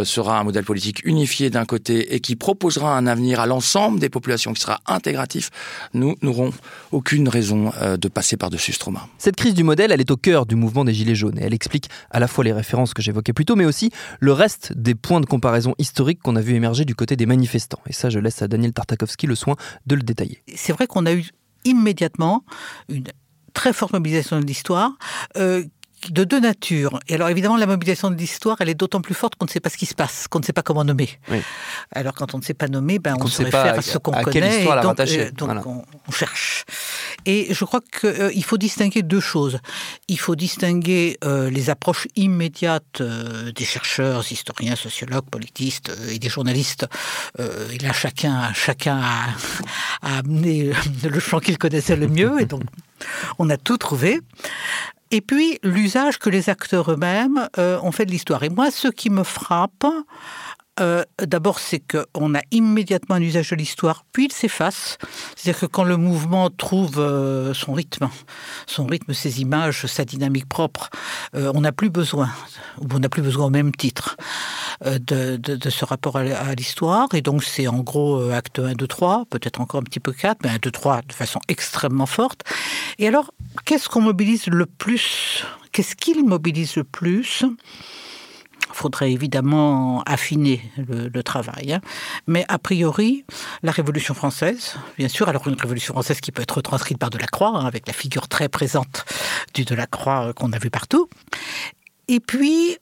sera 0.05 0.39
un 0.39 0.45
modèle 0.45 0.65
politique 0.65 1.01
unifié 1.05 1.49
d'un 1.49 1.65
côté 1.65 2.15
et 2.15 2.21
qui 2.21 2.37
proposera 2.37 2.97
un 2.97 3.07
avenir 3.07 3.41
à 3.41 3.47
l'ensemble 3.47 4.01
des 4.01 4.11
populations 4.11 4.53
qui 4.53 4.61
sera 4.61 4.81
intégratif, 4.87 5.51
nous 5.95 6.15
n'aurons 6.21 6.53
aucune 6.93 7.29
raison 7.29 7.73
de 7.99 8.09
passer 8.09 8.37
par-dessus 8.37 8.73
ce 8.73 8.79
trauma. 8.79 9.09
Cette 9.19 9.37
crise 9.37 9.55
du 9.55 9.65
modèle, 9.65 9.93
elle 9.93 10.01
est 10.01 10.11
au 10.11 10.17
cœur 10.17 10.45
du 10.45 10.55
mouvement 10.55 10.85
des 10.85 10.93
Gilets 10.93 11.15
jaunes 11.15 11.38
elle 11.41 11.55
explique 11.55 11.89
à 12.11 12.21
la 12.21 12.29
fois 12.29 12.45
les 12.45 12.53
références 12.53 12.95
que 12.95 13.03
j'évoquais 13.03 13.33
plus 13.33 13.45
tôt, 13.45 13.57
mais 13.57 13.65
aussi 13.65 13.91
le 14.21 14.33
reste 14.33 14.73
des 14.75 14.95
points 14.95 15.21
de 15.21 15.27
comparaison 15.27 15.75
historiques 15.79 16.21
qu'on 16.23 16.37
a 16.37 16.41
vu 16.41 16.55
émerger 16.55 16.85
du 16.85 16.95
côté 16.95 17.17
des 17.17 17.27
manifestants. 17.27 17.81
Et 17.87 17.93
ça, 17.93 18.11
je 18.11 18.19
laisse 18.19 18.43
à 18.43 18.49
Daniel 18.49 18.73
Tartakovsky 18.73 19.27
le 19.27 19.35
soin 19.35 19.57
de 19.87 19.95
le 19.95 20.03
détailler. 20.03 20.43
C'est 20.55 20.73
vrai 20.73 20.87
qu'on 20.87 21.07
a 21.07 21.13
eu 21.13 21.31
immédiatement 21.65 22.45
une 22.89 23.05
très 23.55 23.73
forte 23.73 23.93
mobilisation 23.93 24.41
de 24.41 24.47
l'histoire. 24.47 24.93
Euh, 25.37 25.65
de 26.11 26.25
deux 26.25 26.41
natures. 26.41 27.01
Et 27.09 27.15
alors 27.15 27.29
évidemment, 27.29 27.57
la 27.57 27.67
mobilisation 27.67 28.11
de 28.11 28.17
l'histoire, 28.17 28.57
elle 28.61 28.69
est 28.69 28.75
d'autant 28.75 29.01
plus 29.01 29.15
forte 29.15 29.35
qu'on 29.37 29.47
ne 29.47 29.51
sait 29.51 29.61
pas 29.61 29.71
ce 29.71 29.77
qui 29.77 29.87
se 29.87 29.95
passe, 29.95 30.29
qu'on 30.29 30.39
ne 30.39 30.45
sait 30.45 30.53
pas 30.53 30.63
comment 30.63 30.85
nommer. 30.85 31.09
Alors 31.93 32.15
quand 32.15 32.35
on 32.35 32.39
ne 32.39 32.43
sait 32.43 32.55
pas 32.55 32.69
nommer, 32.69 32.99
ben, 32.99 33.17
on, 33.19 33.27
se 33.27 33.43
réfère 33.43 33.79
à 33.79 33.83
ce 33.83 33.99
qu'on 33.99 34.13
connaît. 34.13 34.63
et 34.63 34.65
donc, 34.83 35.01
euh, 35.01 35.31
donc 35.33 35.67
on, 35.67 36.13
cherche. 36.13 36.65
Et 37.27 37.53
je 37.53 37.65
crois 37.65 37.81
qu'il 37.81 38.09
euh, 38.09 38.43
faut 38.43 38.59
distinguer 38.59 39.03
deux 39.03 39.21
choses. 39.21 39.59
Il 40.09 40.19
faut 40.19 40.37
distinguer 40.37 41.19
euh, 41.25 41.51
les 41.51 41.71
approches 41.71 42.07
immédiates 42.17 43.03
des 43.03 43.65
chercheurs, 43.65 44.25
historiens, 44.31 44.77
sociologues, 44.77 45.29
politistes 45.31 45.93
et 46.11 46.19
des 46.19 46.29
journalistes. 46.29 46.87
et 47.39 47.79
là, 47.79 47.93
chacun, 47.93 48.53
chacun 48.55 49.01
a, 49.03 49.27
a 50.03 50.19
amené 50.19 50.73
le 51.05 51.21
champ 51.21 51.41
qu'il 51.41 51.59
connaissait 51.59 51.97
le 51.97 52.09
mieux. 52.09 52.41
Et 52.41 52.47
donc, 52.47 52.63
on 53.39 53.51
a 53.51 53.57
tout 53.57 53.79
trouvé. 53.79 54.21
Et 55.11 55.21
puis 55.21 55.59
l'usage 55.63 56.19
que 56.19 56.29
les 56.29 56.51
acteurs 56.51 56.93
eux-mêmes 56.93 57.49
euh, 57.59 57.79
ont 57.83 57.93
fait 57.93 58.05
de 58.05 58.11
l'histoire. 58.11 58.43
Et 58.43 58.51
moi, 58.51 58.71
ce 58.71 58.89
qui 58.89 59.11
me 59.11 59.23
frappe, 59.23 59.87
euh, 60.81 61.05
d'abord, 61.21 61.59
c'est 61.59 61.81
qu'on 61.81 62.35
a 62.35 62.41
immédiatement 62.51 63.17
un 63.17 63.23
usage 63.23 63.51
de 63.51 63.57
l'histoire, 63.57 64.05
puis 64.13 64.27
il 64.27 64.33
s'efface. 64.33 64.99
C'est-à-dire 65.37 65.61
que 65.61 65.67
quand 65.67 65.85
le 65.85 65.97
mouvement 65.97 66.51
trouve 66.51 66.99
euh, 66.99 67.55
son 67.55 67.73
rythme, 67.73 68.09
son 68.67 68.87
rythme, 68.87 69.13
ses 69.13 69.41
images, 69.41 69.87
sa 69.87 70.05
dynamique 70.05 70.49
propre, 70.49 70.91
on 71.35 71.61
n'a 71.61 71.73
plus 71.73 71.91
besoin, 71.91 72.31
ou 72.81 72.87
on 72.93 72.99
n'a 72.99 73.09
plus 73.09 73.23
besoin 73.23 73.47
au 73.47 73.51
même 73.51 73.73
titre, 73.73 74.17
de, 74.85 75.71
ce 75.71 75.85
rapport 75.85 76.17
à, 76.17 76.55
l'histoire. 76.55 77.09
Et 77.15 77.23
donc, 77.23 77.45
c'est 77.45 77.69
en 77.69 77.81
gros 77.81 78.31
acte 78.31 78.59
1, 78.59 78.73
2, 78.75 78.87
3, 78.87 79.25
peut-être 79.31 79.61
encore 79.61 79.81
un 79.81 79.85
petit 79.85 80.01
peu 80.01 80.13
4, 80.13 80.39
mais 80.43 80.51
1, 80.51 80.59
2, 80.63 80.71
3 80.71 81.03
de 81.07 81.13
façon 81.13 81.41
extrêmement 81.49 82.07
forte. 82.07 82.43
Et 82.99 83.07
alors, 83.07 83.33
qu'est-ce 83.65 83.89
qu'on 83.89 84.01
mobilise 84.01 84.47
le 84.47 84.67
plus? 84.67 85.45
Qu'est-ce 85.73 85.95
qu'il 85.95 86.25
mobilise 86.25 86.77
le 86.77 86.85
plus? 86.85 87.45
Faudrait 88.73 89.13
évidemment 89.13 90.03
affiner 90.05 90.63
le, 90.77 91.23
travail. 91.23 91.73
Hein. 91.73 91.81
Mais 92.27 92.45
a 92.49 92.59
priori, 92.59 93.25
la 93.63 93.73
Révolution 93.73 94.15
française, 94.15 94.77
bien 94.97 95.09
sûr, 95.09 95.29
alors 95.29 95.47
une 95.49 95.61
Révolution 95.61 95.95
française 95.95 96.21
qui 96.21 96.33
peut 96.33 96.43
être 96.43 96.61
transcrite 96.63 96.99
par 96.99 97.11
Delacroix, 97.11 97.49
hein, 97.49 97.67
avec 97.67 97.87
la 97.87 97.93
figure 97.93 98.29
très 98.29 98.49
présente 98.49 99.05
du 99.55 99.65
Delacroix 99.65 100.29
euh, 100.29 100.33
qu'on 100.33 100.53
a 100.53 100.59
vu 100.59 100.71
partout. 100.71 101.09
Et 102.07 102.21
puis, 102.21 102.79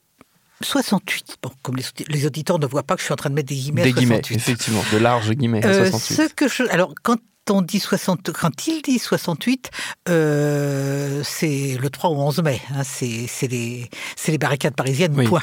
68. 0.63 1.37
Bon, 1.43 1.51
comme 1.63 1.77
les, 2.09 2.27
auditeurs 2.27 2.59
ne 2.59 2.67
voient 2.67 2.83
pas 2.83 2.95
que 2.95 3.01
je 3.01 3.07
suis 3.07 3.13
en 3.13 3.17
train 3.17 3.31
de 3.31 3.35
mettre 3.35 3.49
des 3.49 3.57
guillemets. 3.57 3.83
Des 3.83 3.93
guillemets, 3.93 4.23
effectivement, 4.31 4.83
de 4.93 4.99
larges 4.99 5.31
guillemets. 5.33 5.65
Euh, 5.65 5.89
68. 5.89 6.15
Ce 6.15 6.35
que 6.35 6.49
je, 6.49 6.63
alors, 6.71 6.95
quand 7.03 7.19
on 7.51 7.63
dit 7.63 7.81
60, 7.81 8.33
quand 8.33 8.67
il 8.67 8.83
dit 8.83 8.99
68, 8.99 9.71
euh, 10.09 11.23
c'est 11.25 11.79
le 11.81 11.91
3 11.91 12.11
ou 12.11 12.15
11 12.15 12.43
mai. 12.43 12.61
Hein, 12.75 12.83
c'est 12.85 13.29
les, 13.49 13.89
les, 14.27 14.39
barricades 14.39 14.75
parisiennes, 14.75 15.15
point. 15.27 15.43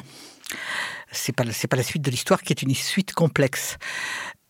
C'est 1.11 1.31
pas, 1.31 1.43
pas 1.43 1.77
la 1.77 1.83
suite 1.83 2.01
de 2.01 2.11
l'histoire 2.11 2.41
qui 2.41 2.53
est 2.53 2.61
une 2.61 2.73
suite 2.73 3.13
complexe. 3.13 3.77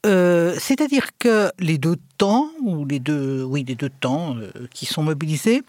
Euh, 0.05 0.55
c'est-à-dire 0.59 1.07
que 1.17 1.49
les 1.59 1.77
deux 1.77 1.95
temps, 2.17 2.49
ou 2.61 2.85
les 2.85 2.99
deux, 2.99 3.43
oui, 3.43 3.63
les 3.65 3.75
deux 3.75 3.89
temps 3.89 4.35
euh, 4.35 4.51
qui 4.73 4.85
sont 4.85 5.01
mobilisés, 5.01 5.63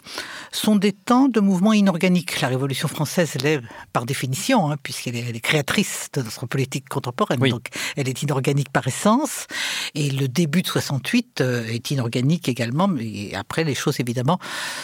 sont 0.51 0.75
des 0.75 0.91
temps 0.91 1.29
de 1.29 1.39
mouvement 1.39 1.71
inorganique. 1.71 2.41
La 2.41 2.49
Révolution 2.49 2.89
française, 2.89 3.31
elle 3.35 3.45
est 3.45 3.61
par 3.93 4.05
définition, 4.05 4.69
hein, 4.69 4.75
puisqu'elle 4.81 5.15
est, 5.15 5.39
créatrice 5.39 6.09
de 6.13 6.21
notre 6.21 6.47
politique 6.47 6.89
contemporaine, 6.89 7.39
donc 7.39 7.67
elle 7.95 8.09
est 8.09 8.23
inorganique 8.23 8.69
par 8.71 8.85
essence. 8.87 9.47
Et 9.93 10.09
le 10.09 10.27
début 10.27 10.61
de 10.61 10.67
68 10.67 11.39
euh, 11.39 11.65
est 11.67 11.91
inorganique 11.91 12.49
également, 12.49 12.89
mais 12.89 13.33
après 13.35 13.63
les 13.63 13.75
choses 13.75 13.99
évidemment 14.01 14.39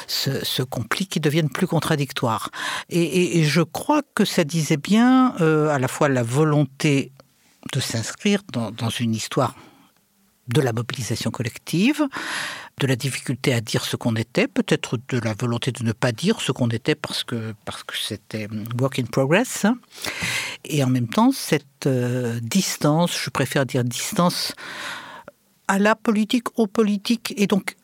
se, 0.08 0.62
compliquent 0.64 1.18
et 1.18 1.20
deviennent 1.20 1.50
plus 1.50 1.68
contradictoires. 1.68 2.52
Et, 2.90 3.44
je 3.44 3.62
crois 3.62 4.02
que 4.16 4.24
ça 4.24 4.44
disait 4.44 4.78
bien 4.78 5.34
à 5.38 5.80
la 5.80 5.88
fois 5.88 6.08
la 6.10 6.24
volonté 6.24 7.12
de 7.74 7.80
s'inscrire 7.80 8.42
dans, 8.52 8.90
une 8.90 9.16
histoire 9.16 9.56
de 10.48 10.62
la 10.62 10.74
mobilisation 10.74 11.32
collective, 11.32 12.04
de 12.80 12.88
la 12.88 12.96
difficulté 12.96 13.54
à 13.54 13.62
dire 13.62 13.86
ce 13.86 13.96
qu'on 13.96 14.16
était, 14.16 14.48
peut-être 14.48 15.00
de 15.10 15.20
la 15.20 15.34
volonté 15.34 15.72
de 15.72 15.84
ne 15.84 15.92
pas 15.92 16.12
dire 16.12 16.42
ce 16.42 16.52
qu'on 16.52 16.70
était 16.70 16.96
parce 16.96 17.24
que 17.24 17.54
parce 17.64 17.84
que 17.84 17.96
c'était 17.96 18.48
work 18.80 19.00
in 19.00 19.06
progress, 19.06 19.66
et 20.66 20.84
en 20.84 20.88
même 20.88 21.08
temps 21.08 21.32
cette 21.32 21.86
euh, 21.86 22.40
distance, 22.42 23.18
je 23.18 23.30
préfère 23.30 23.66
dire 23.66 23.84
distance 23.84 24.54
à 25.68 25.80
la 25.80 25.96
politique, 25.96 26.60
aux 26.60 26.68
politiques, 26.68 27.34
et 27.38 27.48
donc 27.48 27.76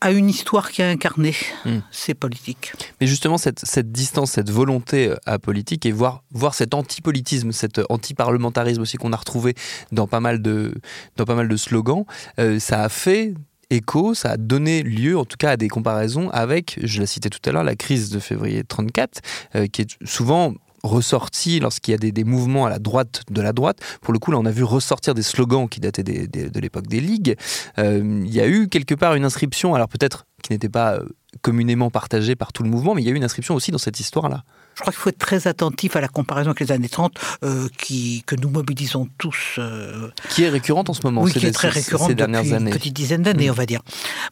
à 0.00 0.12
une 0.12 0.28
histoire 0.28 0.70
qui 0.70 0.82
a 0.82 0.88
incarné 0.88 1.34
hmm. 1.64 1.78
ces 1.90 2.14
politiques. 2.14 2.72
Mais 3.00 3.06
justement, 3.06 3.38
cette, 3.38 3.60
cette, 3.64 3.92
distance, 3.92 4.32
cette 4.32 4.50
volonté 4.50 5.08
euh, 5.08 5.16
à 5.26 5.38
politique 5.38 5.84
et 5.86 5.92
voir, 5.92 6.22
voir 6.30 6.54
cet 6.54 6.74
antipolitisme, 6.74 7.52
cet 7.52 7.80
antiparlementarisme 7.90 8.82
aussi 8.82 8.96
qu'on 8.96 9.12
a 9.12 9.16
retrouvé 9.16 9.54
dans 9.92 10.06
pas 10.06 10.20
mal 10.20 10.40
de, 10.40 10.74
dans 11.16 11.24
pas 11.24 11.34
mal 11.34 11.48
de 11.48 11.56
slogans, 11.56 12.04
euh, 12.38 12.58
ça 12.58 12.82
a 12.82 12.88
fait 12.88 13.34
écho, 13.70 14.14
ça 14.14 14.32
a 14.32 14.36
donné 14.36 14.82
lieu 14.82 15.16
en 15.16 15.24
tout 15.24 15.36
cas 15.36 15.52
à 15.52 15.56
des 15.56 15.68
comparaisons 15.68 16.28
avec, 16.30 16.78
je 16.82 17.00
la 17.00 17.06
citais 17.06 17.30
tout 17.30 17.40
à 17.48 17.52
l'heure, 17.52 17.64
la 17.64 17.76
crise 17.76 18.10
de 18.10 18.18
février 18.18 18.64
34, 18.64 19.20
euh, 19.54 19.66
qui 19.66 19.82
est 19.82 19.96
souvent 20.04 20.54
ressorti 20.82 21.60
lorsqu'il 21.60 21.92
y 21.92 21.94
a 21.94 22.10
des, 22.10 22.24
mouvements 22.24 22.66
à 22.66 22.70
la 22.70 22.78
droite 22.78 23.22
de 23.30 23.40
la 23.40 23.52
droite. 23.52 23.78
Pour 24.00 24.12
le 24.12 24.18
coup, 24.18 24.30
là, 24.30 24.38
on 24.38 24.46
a 24.46 24.50
vu 24.50 24.64
ressortir 24.64 25.14
des 25.14 25.22
slogans 25.22 25.68
qui 25.68 25.80
dataient 25.80 26.02
de 26.02 26.60
l'époque 26.60 26.86
des 26.86 27.00
ligues. 27.00 27.36
Euh, 27.78 28.22
il 28.24 28.34
y 28.34 28.40
a 28.40 28.48
eu 28.48 28.68
quelque 28.68 28.94
part 28.94 29.14
une 29.14 29.24
inscription, 29.24 29.74
alors 29.74 29.88
peut-être 29.88 30.26
qui 30.42 30.52
n'était 30.52 30.68
pas 30.68 30.94
euh, 30.94 31.04
communément 31.42 31.90
partagée 31.90 32.36
par 32.36 32.52
tout 32.52 32.62
le 32.62 32.70
mouvement, 32.70 32.94
mais 32.94 33.02
il 33.02 33.06
y 33.06 33.08
a 33.08 33.12
eu 33.12 33.16
une 33.16 33.24
inscription 33.24 33.54
aussi 33.54 33.70
dans 33.70 33.78
cette 33.78 34.00
histoire-là. 34.00 34.44
Je 34.80 34.82
crois 34.82 34.94
qu'il 34.94 35.02
faut 35.02 35.10
être 35.10 35.18
très 35.18 35.46
attentif 35.46 35.94
à 35.94 36.00
la 36.00 36.08
comparaison 36.08 36.52
avec 36.52 36.60
les 36.60 36.72
années 36.72 36.88
30 36.88 37.12
euh, 37.44 37.68
qui, 37.76 38.24
que 38.26 38.34
nous 38.34 38.48
mobilisons 38.48 39.10
tous. 39.18 39.56
Euh, 39.58 40.08
qui 40.30 40.44
est 40.44 40.48
récurrente 40.48 40.88
en 40.88 40.94
ce 40.94 41.02
moment, 41.04 41.20
oui, 41.20 41.32
qui 41.34 41.44
est 41.44 41.52
très 41.52 41.68
récurrente 41.68 42.08
ces 42.08 42.14
dernières 42.14 42.40
depuis 42.40 42.54
années. 42.54 42.70
une 42.70 42.76
petite 42.78 42.94
dizaine 42.94 43.22
d'années, 43.22 43.48
mm. 43.48 43.50
on 43.50 43.54
va 43.54 43.66
dire. 43.66 43.82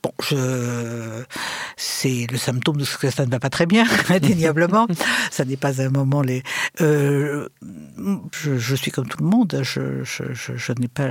Bon, 0.02 0.11
je... 0.23 1.23
c'est 1.76 2.26
le 2.33 2.38
symptôme 2.38 2.78
de 2.78 2.87
ce 2.87 2.97
que 2.97 3.11
ça 3.11 3.26
ne 3.26 3.31
va 3.31 3.38
pas 3.40 3.50
très 3.50 3.67
bien, 3.67 3.85
indéniablement. 4.09 4.87
ça 5.31 5.45
n'est 5.45 5.59
pas 5.59 5.83
un 5.83 5.90
moment... 5.90 6.23
Les... 6.23 6.43
Euh, 6.81 7.50
je, 8.33 8.75
suis 8.75 8.90
comme 8.90 9.07
tout 9.07 9.23
le 9.23 9.28
monde, 9.28 9.61
je, 9.62 10.02
je 10.02 10.73
n'ai 10.78 10.88
pas 10.88 11.09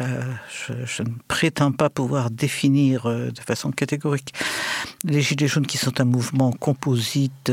je, 0.68 1.04
ne 1.04 1.10
prétends 1.28 1.72
pas 1.72 1.92
pouvoir 1.92 2.32
définir 2.32 3.06
de 3.06 3.40
façon 3.46 3.70
catégorique 3.70 4.34
les 5.04 5.22
Gilets 5.22 5.48
jaunes 5.48 5.68
qui 5.68 5.78
sont 5.78 6.02
un 6.02 6.06
mouvement 6.06 6.52
composite 6.52 7.52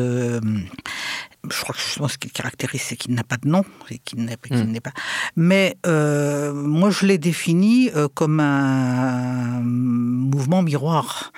je 1.50 1.60
crois 1.60 1.74
que 1.74 1.80
justement 1.80 2.08
ce 2.08 2.18
qui 2.18 2.28
le 2.28 2.32
caractérise, 2.32 2.82
c'est 2.82 2.96
qu'il 2.96 3.14
n'a 3.14 3.24
pas 3.24 3.36
de 3.36 3.48
nom, 3.48 3.64
et 3.90 3.98
qu'il 3.98 4.24
n'est 4.24 4.36
hmm. 4.36 4.80
pas. 4.80 4.92
Mais 5.36 5.76
euh, 5.86 6.52
moi, 6.52 6.90
je 6.90 7.06
l'ai 7.06 7.18
défini 7.18 7.90
euh, 7.94 8.08
comme 8.12 8.40
un 8.40 9.60
mouvement 9.62 10.62
miroir. 10.62 11.32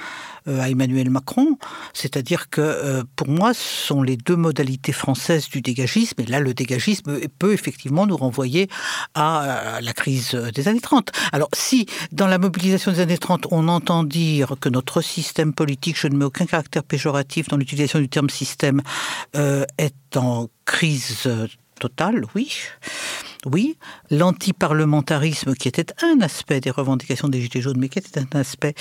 Euh, 0.49 0.61
à 0.61 0.71
Emmanuel 0.71 1.11
Macron. 1.11 1.59
C'est-à-dire 1.93 2.49
que 2.51 2.61
euh, 2.61 3.03
pour 3.17 3.29
moi, 3.29 3.53
ce 3.53 3.87
sont 3.87 4.03
les 4.03 4.17
deux 4.17 4.37
modalités 4.37 4.93
françaises 4.93 5.49
du 5.49 5.61
dégagisme. 5.61 6.21
Et 6.21 6.27
là, 6.27 6.41
le 6.41 6.55
dégagisme 6.55 7.19
peut 7.39 7.53
effectivement 7.53 8.07
nous 8.07 8.17
renvoyer 8.17 8.69
à 9.15 9.81
la 9.83 9.93
crise 9.93 10.31
des 10.55 10.69
années 10.69 10.81
30. 10.81 11.11
Alors 11.33 11.49
si 11.53 11.87
dans 12.13 12.27
la 12.27 12.39
mobilisation 12.39 12.93
des 12.93 13.01
années 13.01 13.19
30, 13.19 13.49
on 13.51 13.69
entend 13.69 14.05
dire 14.05 14.55
que 14.61 14.69
notre 14.69 15.01
système 15.01 15.53
politique, 15.53 15.99
je 15.99 16.09
ne 16.09 16.17
mets 16.17 16.25
aucun 16.25 16.47
caractère 16.47 16.85
péjoratif 16.85 17.49
dans 17.49 17.57
l'utilisation 17.57 17.99
du 17.99 18.09
terme 18.09 18.31
système, 18.31 18.83
euh, 19.37 19.65
est 19.79 20.17
en 20.17 20.49
crise 20.65 21.29
totale, 21.81 22.25
oui. 22.35 22.53
Oui, 23.47 23.79
l'antiparlementarisme, 24.11 25.55
qui 25.55 25.69
était 25.69 25.87
un 26.03 26.21
aspect 26.21 26.61
des 26.61 26.71
revendications 26.71 27.29
des 27.29 27.41
Gilets 27.41 27.61
jaunes, 27.61 27.79
mais 27.79 27.89
qui 27.89 28.01
était 28.01 28.19
un 28.19 28.41
aspect, 28.41 28.75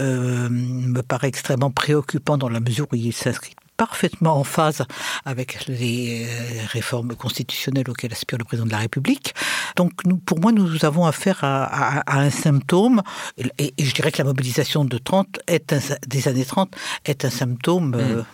euh, 0.00 0.48
me 0.48 1.02
paraît 1.02 1.26
extrêmement 1.26 1.72
préoccupant 1.72 2.38
dans 2.38 2.48
la 2.48 2.60
mesure 2.60 2.86
où 2.92 2.94
il 2.94 3.12
s'inscrit 3.12 3.56
parfaitement 3.76 4.36
en 4.36 4.44
phase 4.44 4.84
avec 5.24 5.66
les 5.66 6.24
euh, 6.24 6.66
réformes 6.68 7.16
constitutionnelles 7.16 7.90
auxquelles 7.90 8.12
aspire 8.12 8.38
le 8.38 8.44
président 8.44 8.66
de 8.66 8.70
la 8.70 8.78
République. 8.78 9.34
Donc, 9.74 9.90
nous, 10.04 10.18
pour 10.18 10.38
moi, 10.38 10.52
nous 10.52 10.84
avons 10.84 11.04
affaire 11.04 11.40
à, 11.42 12.04
un 12.06 12.30
symptôme, 12.30 13.02
et, 13.58 13.74
je 13.76 13.92
dirais 13.92 14.12
que 14.12 14.18
la 14.18 14.24
mobilisation 14.24 14.84
de 14.84 14.98
30 14.98 15.40
est 15.48 15.74
des 16.06 16.28
années 16.28 16.44
30 16.44 16.72
est 17.06 17.24
un 17.24 17.30
symptôme. 17.30 17.94
Euh, 17.96 18.22
mmh 18.22 18.24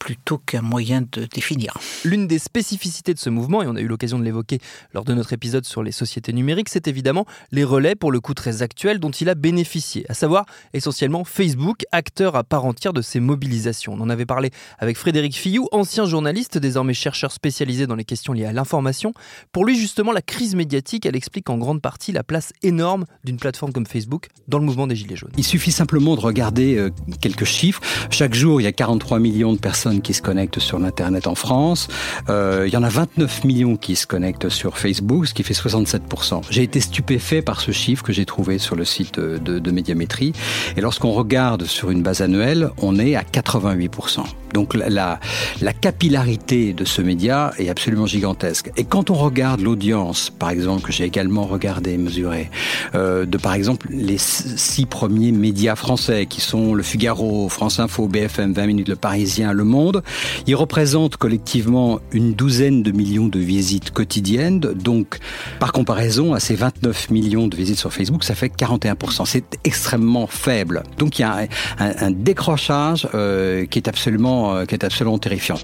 plutôt 0.00 0.38
qu'un 0.38 0.62
moyen 0.62 1.02
de 1.02 1.26
définir. 1.26 1.74
L'une 2.04 2.26
des 2.26 2.40
spécificités 2.40 3.14
de 3.14 3.18
ce 3.18 3.30
mouvement, 3.30 3.62
et 3.62 3.66
on 3.68 3.76
a 3.76 3.80
eu 3.80 3.86
l'occasion 3.86 4.18
de 4.18 4.24
l'évoquer 4.24 4.58
lors 4.94 5.04
de 5.04 5.14
notre 5.14 5.34
épisode 5.34 5.64
sur 5.66 5.82
les 5.82 5.92
sociétés 5.92 6.32
numériques, 6.32 6.70
c'est 6.70 6.88
évidemment 6.88 7.26
les 7.52 7.62
relais, 7.62 7.94
pour 7.94 8.10
le 8.10 8.18
coup 8.18 8.34
très 8.34 8.62
actuels, 8.62 8.98
dont 8.98 9.10
il 9.10 9.28
a 9.28 9.34
bénéficié, 9.34 10.06
à 10.08 10.14
savoir 10.14 10.46
essentiellement 10.72 11.24
Facebook, 11.24 11.82
acteur 11.92 12.34
à 12.34 12.42
part 12.42 12.64
entière 12.64 12.94
de 12.94 13.02
ces 13.02 13.20
mobilisations. 13.20 13.92
On 13.92 14.00
en 14.00 14.08
avait 14.08 14.26
parlé 14.26 14.50
avec 14.78 14.96
Frédéric 14.96 15.36
Fillou, 15.36 15.68
ancien 15.70 16.06
journaliste, 16.06 16.56
désormais 16.56 16.94
chercheur 16.94 17.30
spécialisé 17.30 17.86
dans 17.86 17.94
les 17.94 18.04
questions 18.04 18.32
liées 18.32 18.46
à 18.46 18.52
l'information. 18.52 19.12
Pour 19.52 19.66
lui, 19.66 19.78
justement, 19.78 20.12
la 20.12 20.22
crise 20.22 20.54
médiatique, 20.54 21.04
elle 21.04 21.16
explique 21.16 21.50
en 21.50 21.58
grande 21.58 21.82
partie 21.82 22.12
la 22.12 22.24
place 22.24 22.54
énorme 22.62 23.04
d'une 23.22 23.36
plateforme 23.36 23.72
comme 23.72 23.86
Facebook 23.86 24.28
dans 24.48 24.58
le 24.58 24.64
mouvement 24.64 24.86
des 24.86 24.96
Gilets 24.96 25.16
jaunes. 25.16 25.32
Il 25.36 25.44
suffit 25.44 25.72
simplement 25.72 26.16
de 26.16 26.20
regarder 26.20 26.76
euh, 26.76 26.90
quelques 27.20 27.44
chiffres. 27.44 27.82
Chaque 28.10 28.34
jour, 28.34 28.62
il 28.62 28.64
y 28.64 28.66
a 28.66 28.72
43 28.72 29.18
millions 29.18 29.52
de 29.52 29.58
personnes 29.58 29.89
qui 29.98 30.14
se 30.14 30.22
connectent 30.22 30.60
sur 30.60 30.78
l'Internet 30.78 31.26
en 31.26 31.34
France. 31.34 31.88
Euh, 32.28 32.64
il 32.66 32.72
y 32.72 32.76
en 32.76 32.82
a 32.82 32.88
29 32.88 33.44
millions 33.44 33.76
qui 33.76 33.96
se 33.96 34.06
connectent 34.06 34.48
sur 34.48 34.78
Facebook, 34.78 35.26
ce 35.26 35.34
qui 35.34 35.42
fait 35.42 35.54
67%. 35.54 36.42
J'ai 36.50 36.62
été 36.62 36.80
stupéfait 36.80 37.42
par 37.42 37.60
ce 37.60 37.72
chiffre 37.72 38.02
que 38.02 38.12
j'ai 38.12 38.24
trouvé 38.24 38.58
sur 38.58 38.76
le 38.76 38.84
site 38.84 39.18
de, 39.18 39.58
de 39.58 39.70
Médiamétrie. 39.70 40.32
Et 40.76 40.80
lorsqu'on 40.80 41.12
regarde 41.12 41.64
sur 41.64 41.90
une 41.90 42.02
base 42.02 42.22
annuelle, 42.22 42.70
on 42.78 42.98
est 42.98 43.16
à 43.16 43.22
88%. 43.22 44.24
Donc 44.54 44.74
la, 44.74 45.20
la 45.60 45.72
capillarité 45.72 46.72
de 46.72 46.84
ce 46.84 47.02
média 47.02 47.52
est 47.58 47.68
absolument 47.68 48.06
gigantesque. 48.06 48.70
Et 48.76 48.84
quand 48.84 49.10
on 49.10 49.14
regarde 49.14 49.60
l'audience, 49.60 50.30
par 50.30 50.50
exemple, 50.50 50.82
que 50.82 50.92
j'ai 50.92 51.04
également 51.04 51.44
regardé, 51.44 51.96
mesuré, 51.98 52.50
euh, 52.94 53.26
de 53.26 53.38
par 53.38 53.54
exemple 53.54 53.88
les 53.90 54.18
six 54.18 54.86
premiers 54.86 55.32
médias 55.32 55.76
français 55.76 56.26
qui 56.26 56.40
sont 56.40 56.74
Le 56.74 56.82
Figaro, 56.82 57.48
France 57.48 57.80
Info, 57.80 58.08
BFM, 58.08 58.52
20 58.52 58.66
minutes, 58.66 58.88
Le 58.88 58.96
Parisien, 58.96 59.52
Le 59.52 59.64
Monde, 59.64 60.02
ils 60.46 60.56
représentent 60.56 61.16
collectivement 61.16 62.00
une 62.12 62.34
douzaine 62.34 62.82
de 62.82 62.90
millions 62.92 63.28
de 63.28 63.38
visites 63.38 63.90
quotidiennes. 63.90 64.60
Donc, 64.60 65.18
par 65.58 65.72
comparaison 65.72 66.34
à 66.34 66.40
ces 66.40 66.54
29 66.54 67.10
millions 67.10 67.48
de 67.48 67.56
visites 67.56 67.78
sur 67.78 67.92
Facebook, 67.92 68.24
ça 68.24 68.34
fait 68.34 68.48
41%. 68.48 69.26
C'est 69.26 69.58
extrêmement 69.64 70.26
faible. 70.26 70.82
Donc 70.98 71.18
il 71.18 71.22
y 71.22 71.24
a 71.24 71.46
un, 71.78 71.92
un, 72.00 72.10
décrochage 72.10 73.08
euh, 73.14 73.66
qui 73.66 73.78
est 73.78 73.88
absolument, 73.88 74.39
euh, 74.48 74.64
qui 74.64 74.74
est 74.74 74.84
absolument 74.84 75.18
terrifiant. 75.18 75.58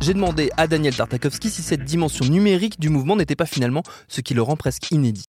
J'ai 0.00 0.12
demandé 0.12 0.50
à 0.56 0.66
Daniel 0.66 0.94
Tartakovsky 0.94 1.48
si 1.48 1.62
cette 1.62 1.84
dimension 1.84 2.26
numérique 2.26 2.78
du 2.78 2.90
mouvement 2.90 3.16
n'était 3.16 3.36
pas 3.36 3.46
finalement 3.46 3.82
ce 4.06 4.20
qui 4.20 4.34
le 4.34 4.42
rend 4.42 4.56
presque 4.56 4.90
inédit. 4.90 5.24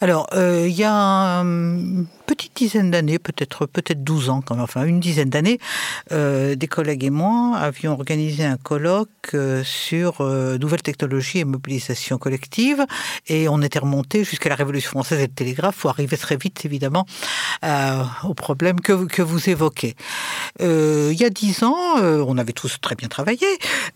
Alors, 0.00 0.28
euh, 0.34 0.66
il 0.68 0.76
y 0.76 0.84
a 0.84 1.40
une 1.40 2.06
petite 2.26 2.54
dizaine 2.54 2.92
d'années, 2.92 3.18
peut-être 3.18 3.66
peut-être 3.66 4.04
12 4.04 4.30
ans, 4.30 4.42
quand 4.42 4.54
même, 4.54 4.62
enfin 4.62 4.84
une 4.84 5.00
dizaine 5.00 5.28
d'années, 5.28 5.58
euh, 6.12 6.54
des 6.54 6.68
collègues 6.68 7.02
et 7.02 7.10
moi 7.10 7.56
avions 7.56 7.92
organisé 7.92 8.44
un 8.44 8.56
colloque 8.56 9.08
euh, 9.34 9.64
sur 9.64 10.22
nouvelles 10.22 10.82
technologies 10.82 11.38
et 11.40 11.44
mobilisation 11.44 12.16
collective, 12.18 12.84
et 13.26 13.48
on 13.48 13.60
était 13.60 13.80
remonté 13.80 14.22
jusqu'à 14.22 14.50
la 14.50 14.54
Révolution 14.54 14.90
française 14.90 15.18
et 15.18 15.26
le 15.26 15.32
télégraphe, 15.32 15.78
pour 15.78 15.90
arriver 15.90 16.16
très 16.16 16.36
vite, 16.36 16.64
évidemment, 16.64 17.04
au 18.24 18.34
problème 18.34 18.80
que, 18.80 19.06
que 19.06 19.22
vous 19.22 19.50
évoquez. 19.50 19.96
il 20.60 21.14
y 21.14 21.24
a 21.24 21.30
dix 21.30 21.64
ans, 21.64 21.96
on 21.98 22.38
avait 22.38 22.52
tous 22.52 22.80
très 22.80 22.94
bien 22.94 23.08
travaillé, 23.08 23.46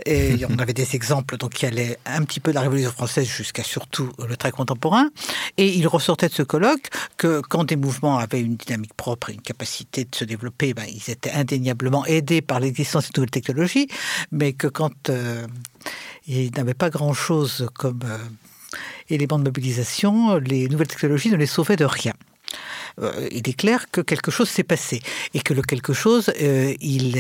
et 0.05 0.45
on 0.51 0.59
avait 0.59 0.75
des 0.75 0.97
exemples 0.97 1.37
donc, 1.37 1.51
qui 1.51 1.67
allaient 1.67 1.97
un 2.07 2.25
petit 2.25 2.41
peu 2.41 2.51
de 2.51 2.57
la 2.57 2.63
Révolution 2.63 2.91
française 2.91 3.29
jusqu'à 3.29 3.63
surtout 3.63 4.11
le 4.27 4.37
très 4.37 4.51
contemporain, 4.51 5.11
et 5.59 5.69
il 5.69 5.87
ressortait 5.93 6.29
de 6.29 6.35
ce 6.35 6.43
colloque 6.43 6.89
que 7.17 7.41
quand 7.41 7.65
des 7.65 7.77
mouvements 7.77 8.19
avaient 8.19 8.41
une 8.41 8.57
dynamique 8.57 8.95
propre 8.95 9.31
et 9.31 9.35
une 9.35 9.41
capacité 9.41 10.05
de 10.05 10.15
se 10.15 10.25
développer, 10.25 10.75
ben, 10.75 10.85
ils 10.89 11.11
étaient 11.11 11.33
indéniablement 11.33 12.05
aidés 12.07 12.43
par 12.43 12.61
l'existence 12.61 13.11
de 13.11 13.21
nouvelles 13.21 13.31
technologies, 13.31 13.89
mais 14.31 14.53
que 14.53 14.67
quand 14.67 15.11
euh, 15.11 15.47
ils 16.27 16.53
n'avaient 16.53 16.75
pas 16.75 16.91
grand-chose 16.91 17.69
comme 17.75 18.01
euh, 18.05 18.19
élément 19.09 19.39
de 19.39 19.45
mobilisation, 19.45 20.37
les 20.37 20.69
nouvelles 20.69 20.89
technologies 20.89 21.31
ne 21.31 21.37
les 21.37 21.47
sauvaient 21.47 21.77
de 21.77 21.85
rien. 21.85 22.15
Euh, 23.01 23.29
il 23.31 23.49
est 23.49 23.57
clair 23.57 23.91
que 23.91 24.01
quelque 24.01 24.31
chose 24.31 24.49
s'est 24.49 24.65
passé 24.65 25.01
et 25.35 25.41
que 25.41 25.55
le 25.55 25.63
quelque 25.63 25.93
chose, 25.93 26.31
euh, 26.41 26.75
il, 26.81 27.17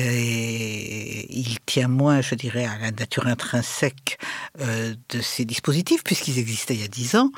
il 1.32 1.58
tient 1.66 1.88
moins, 1.88 2.20
je 2.20 2.34
dirais, 2.34 2.64
à 2.64 2.78
la 2.78 2.90
nature 2.90 3.26
intrinsèque 3.26 4.18
euh, 4.60 4.94
de 5.08 5.20
ces 5.20 5.44
dispositifs, 5.44 6.04
puisqu'ils 6.04 6.38
existaient 6.38 6.74
il 6.74 6.80
y 6.80 6.84
a 6.84 6.88
dix 6.88 7.16
ans, 7.16 7.30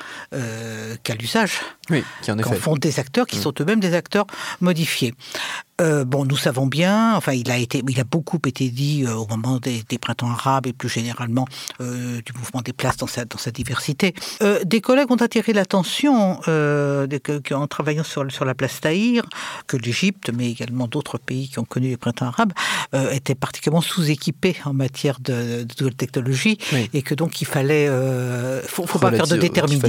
qu'à 1.03 1.15
l'usage. 1.15 1.59
Oui, 1.89 2.03
qui 2.21 2.31
en 2.31 2.37
effet. 2.37 2.55
font 2.55 2.75
des 2.75 2.99
acteurs 2.99 3.27
qui 3.27 3.37
mm. 3.37 3.41
sont 3.41 3.53
eux-mêmes 3.59 3.79
des 3.79 3.93
acteurs 3.93 4.25
modifiés. 4.61 5.13
Euh, 5.81 6.05
bon, 6.05 6.23
nous 6.23 6.37
savons 6.37 6.67
bien, 6.67 7.15
enfin, 7.15 7.33
il 7.33 7.51
a 7.51 7.57
été, 7.57 7.83
il 7.85 7.99
a 7.99 8.05
beaucoup 8.05 8.39
été 8.45 8.69
dit 8.69 9.03
euh, 9.05 9.13
au 9.13 9.27
moment 9.27 9.59
des, 9.59 9.83
printemps 9.99 10.29
arabes 10.29 10.67
et 10.67 10.73
plus 10.73 10.87
généralement 10.87 11.45
euh, 11.81 12.21
du 12.21 12.31
mouvement 12.33 12.61
des 12.61 12.71
places 12.71 12.95
dans 12.97 13.07
sa, 13.07 13.25
dans 13.25 13.37
sa 13.37 13.51
diversité. 13.51 14.13
des 14.63 14.81
collègues 14.81 15.11
ont 15.11 15.15
attiré 15.15 15.51
l'attention 15.53 16.39
en 16.47 17.67
travaillant 17.67 18.03
sur, 18.03 18.29
sur 18.31 18.45
la 18.45 18.53
place 18.53 18.79
Tahir 18.79 19.23
que 19.67 19.77
l'Égypte, 19.77 20.31
mais 20.33 20.49
également 20.49 20.87
d'autres 20.87 21.17
pays 21.17 21.49
qui 21.49 21.59
ont 21.59 21.65
connu 21.65 21.89
les 21.89 21.97
printemps 21.97 22.27
arabes, 22.27 22.53
étaient 23.11 23.35
particulièrement 23.35 23.81
sous-équipés 23.85 24.55
en 24.65 24.73
matière 24.73 25.19
de, 25.19 25.63
de 25.63 25.75
nouvelles 25.79 25.95
technologies 25.95 26.57
et 26.93 27.01
que 27.01 27.15
donc 27.15 27.41
il 27.41 27.45
fallait, 27.45 27.89
faut, 28.65 28.85
faut 28.85 28.99
pas 28.99 29.11
faire 29.11 29.27
de 29.27 29.37
déterminisme. 29.37 29.87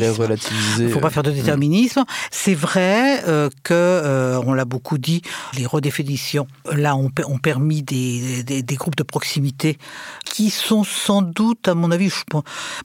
Il 0.79 0.89
faut 0.91 1.01
pas 1.01 1.11
faire 1.11 1.23
de 1.23 1.31
déterminisme. 1.31 2.05
C'est 2.31 2.55
vrai 2.55 3.23
que 3.63 4.41
on 4.45 4.55
l'a 4.55 4.65
beaucoup 4.65 4.99
dit, 4.99 5.23
les 5.57 5.67
redéfinitions, 5.67 6.47
là, 6.73 6.97
ont, 6.97 7.11
permis 7.39 7.83
des, 7.83 8.63
groupes 8.77 8.97
de 8.97 9.03
proximité 9.03 9.79
qui 10.25 10.51
sont 10.51 10.85
sans 10.85 11.23
doute, 11.23 11.69
à 11.69 11.75
mon 11.75 11.91
avis, 11.91 12.09
je, 12.09 12.17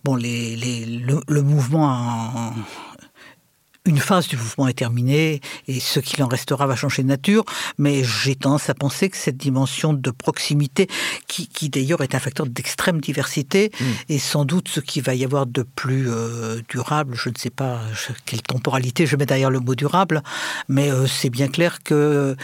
bon, 0.04 0.16
les, 0.16 0.56
le, 0.56 1.22
le, 1.28 1.42
mouvement 1.42 2.54
une 3.86 3.98
phase 3.98 4.28
du 4.28 4.38
mouvement 4.38 4.68
est 4.68 4.74
terminée 4.74 5.42
et 5.68 5.80
ce 5.80 6.00
qu'il 6.00 6.22
en 6.24 6.28
restera 6.28 6.68
va 6.68 6.76
changer 6.76 7.02
de 7.02 7.08
nature, 7.08 7.44
mais 7.78 8.04
j'ai 8.04 8.36
tendance 8.36 8.70
à 8.70 8.76
penser 8.76 9.10
que 9.10 9.18
cette 9.18 9.38
dimension 9.38 9.94
de 9.94 10.12
proximité, 10.12 10.88
qui, 11.28 11.70
d'ailleurs 11.70 12.02
est 12.02 12.14
un 12.14 12.20
facteur 12.20 12.46
d'extrême 12.46 13.02
diversité, 13.02 13.72
mm. 13.80 13.86
est 14.10 14.20
sans 14.20 14.46
doute 14.46 14.68
ce 14.68 14.80
qui 14.80 15.02
va 15.02 15.16
y 15.16 15.24
avoir 15.24 15.48
de 15.48 15.64
plus 15.64 16.10
euh, 16.10 16.62
durable. 16.70 17.16
Je 17.16 17.30
ne 17.30 17.36
sais 17.36 17.50
pas 17.50 17.82
quelle 18.26 18.42
temporalité 18.42 19.06
je 19.06 19.16
mets 19.16 19.26
derrière 19.26 19.50
le 19.50 19.60
mot 19.60 19.76
durable, 19.76 20.22
mais 20.68 20.92
euh, 20.92 21.08
c'est 21.08 21.30
bien 21.30 21.48
clair 21.48 21.82
qu'il 21.82 22.36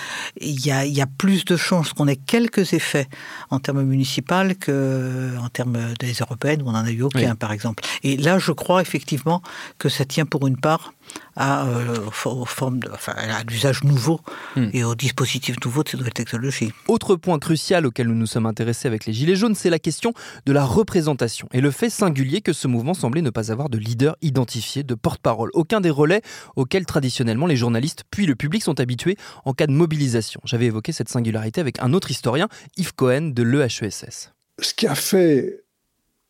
y 0.41 0.71
a, 0.71 0.85
y 0.85 1.01
a 1.01 1.07
plus 1.07 1.45
de 1.45 1.55
chances 1.55 1.93
qu'on 1.93 2.07
ait 2.07 2.15
quelques 2.15 2.73
effets 2.73 3.07
en 3.49 3.59
termes 3.59 3.83
municipaux 3.83 4.17
qu'en 4.27 5.49
termes 5.53 5.93
des 5.99 6.13
européennes 6.13 6.61
où 6.61 6.67
on 6.67 6.75
en 6.75 6.85
a 6.85 6.91
eu 6.91 7.01
aucun, 7.01 7.35
par 7.35 7.51
exemple. 7.51 7.83
Et 8.03 8.17
là, 8.17 8.39
je 8.39 8.51
crois 8.51 8.81
effectivement 8.81 9.41
que 9.77 9.89
ça 9.89 10.05
tient 10.05 10.25
pour 10.25 10.47
une 10.47 10.57
part 10.57 10.93
à, 11.35 11.67
euh, 11.67 11.97
aux 12.25 12.45
formes 12.45 12.79
de, 12.79 12.89
enfin, 12.91 13.13
à 13.13 13.43
l'usage 13.43 13.83
nouveau 13.83 14.19
hmm. 14.55 14.69
et 14.73 14.83
aux 14.83 14.95
dispositifs 14.95 15.55
nouveaux 15.63 15.83
de 15.83 15.89
ces 15.89 15.97
nouvelles 15.97 16.13
technologies. 16.13 16.71
Autre 16.87 17.15
point 17.15 17.39
crucial 17.39 17.85
auquel 17.85 18.07
nous 18.07 18.15
nous 18.15 18.25
sommes 18.25 18.45
intéressés 18.45 18.87
avec 18.87 19.05
les 19.05 19.13
Gilets 19.13 19.35
jaunes, 19.35 19.55
c'est 19.55 19.69
la 19.69 19.79
question 19.79 20.13
de 20.45 20.51
la 20.51 20.65
représentation 20.65 21.47
et 21.53 21.61
le 21.61 21.71
fait 21.71 21.89
singulier 21.89 22.41
que 22.41 22.53
ce 22.53 22.67
mouvement 22.67 22.93
semblait 22.93 23.21
ne 23.21 23.29
pas 23.29 23.51
avoir 23.51 23.69
de 23.69 23.77
leader 23.77 24.15
identifié, 24.21 24.83
de 24.83 24.95
porte-parole, 24.95 25.49
aucun 25.53 25.81
des 25.81 25.89
relais 25.89 26.21
auxquels 26.55 26.85
traditionnellement 26.85 27.47
les 27.47 27.55
journalistes 27.55 28.03
puis 28.09 28.25
le 28.25 28.35
public 28.35 28.63
sont 28.63 28.79
habitués 28.79 29.17
en 29.45 29.53
cas 29.53 29.67
de 29.67 29.71
mobilisation. 29.71 30.41
J'avais 30.43 30.65
évoqué 30.65 30.91
cette 30.91 31.09
singularité 31.09 31.61
avec 31.61 31.79
un 31.81 31.93
autre 31.93 32.11
historien, 32.11 32.47
Yves 32.77 32.93
Cohen 32.93 33.31
de 33.33 33.43
l'EHESS. 33.43 34.31
Ce 34.61 34.73
qui 34.73 34.87
a 34.87 34.95
fait 34.95 35.63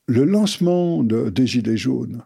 le 0.08 0.24
lancement 0.24 1.04
des 1.04 1.48
Gilets 1.48 1.78
jaunes 1.78 2.26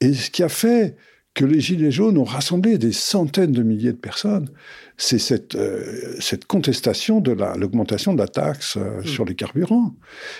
et 0.00 0.14
ce 0.14 0.30
qui 0.30 0.42
a 0.42 0.48
fait 0.48 0.96
que 1.36 1.44
les 1.44 1.60
Gilets 1.60 1.90
jaunes 1.92 2.16
ont 2.16 2.24
rassemblé 2.24 2.78
des 2.78 2.92
centaines 2.92 3.52
de 3.52 3.62
milliers 3.62 3.92
de 3.92 3.98
personnes, 3.98 4.48
c'est 4.96 5.18
cette, 5.18 5.54
euh, 5.54 6.16
cette 6.18 6.46
contestation 6.46 7.20
de 7.20 7.32
l'augmentation 7.58 8.14
de 8.14 8.18
la 8.18 8.26
taxe 8.26 8.78
euh, 8.78 9.00
mm. 9.00 9.06
sur 9.06 9.24
les 9.26 9.34
carburants. 9.34 9.94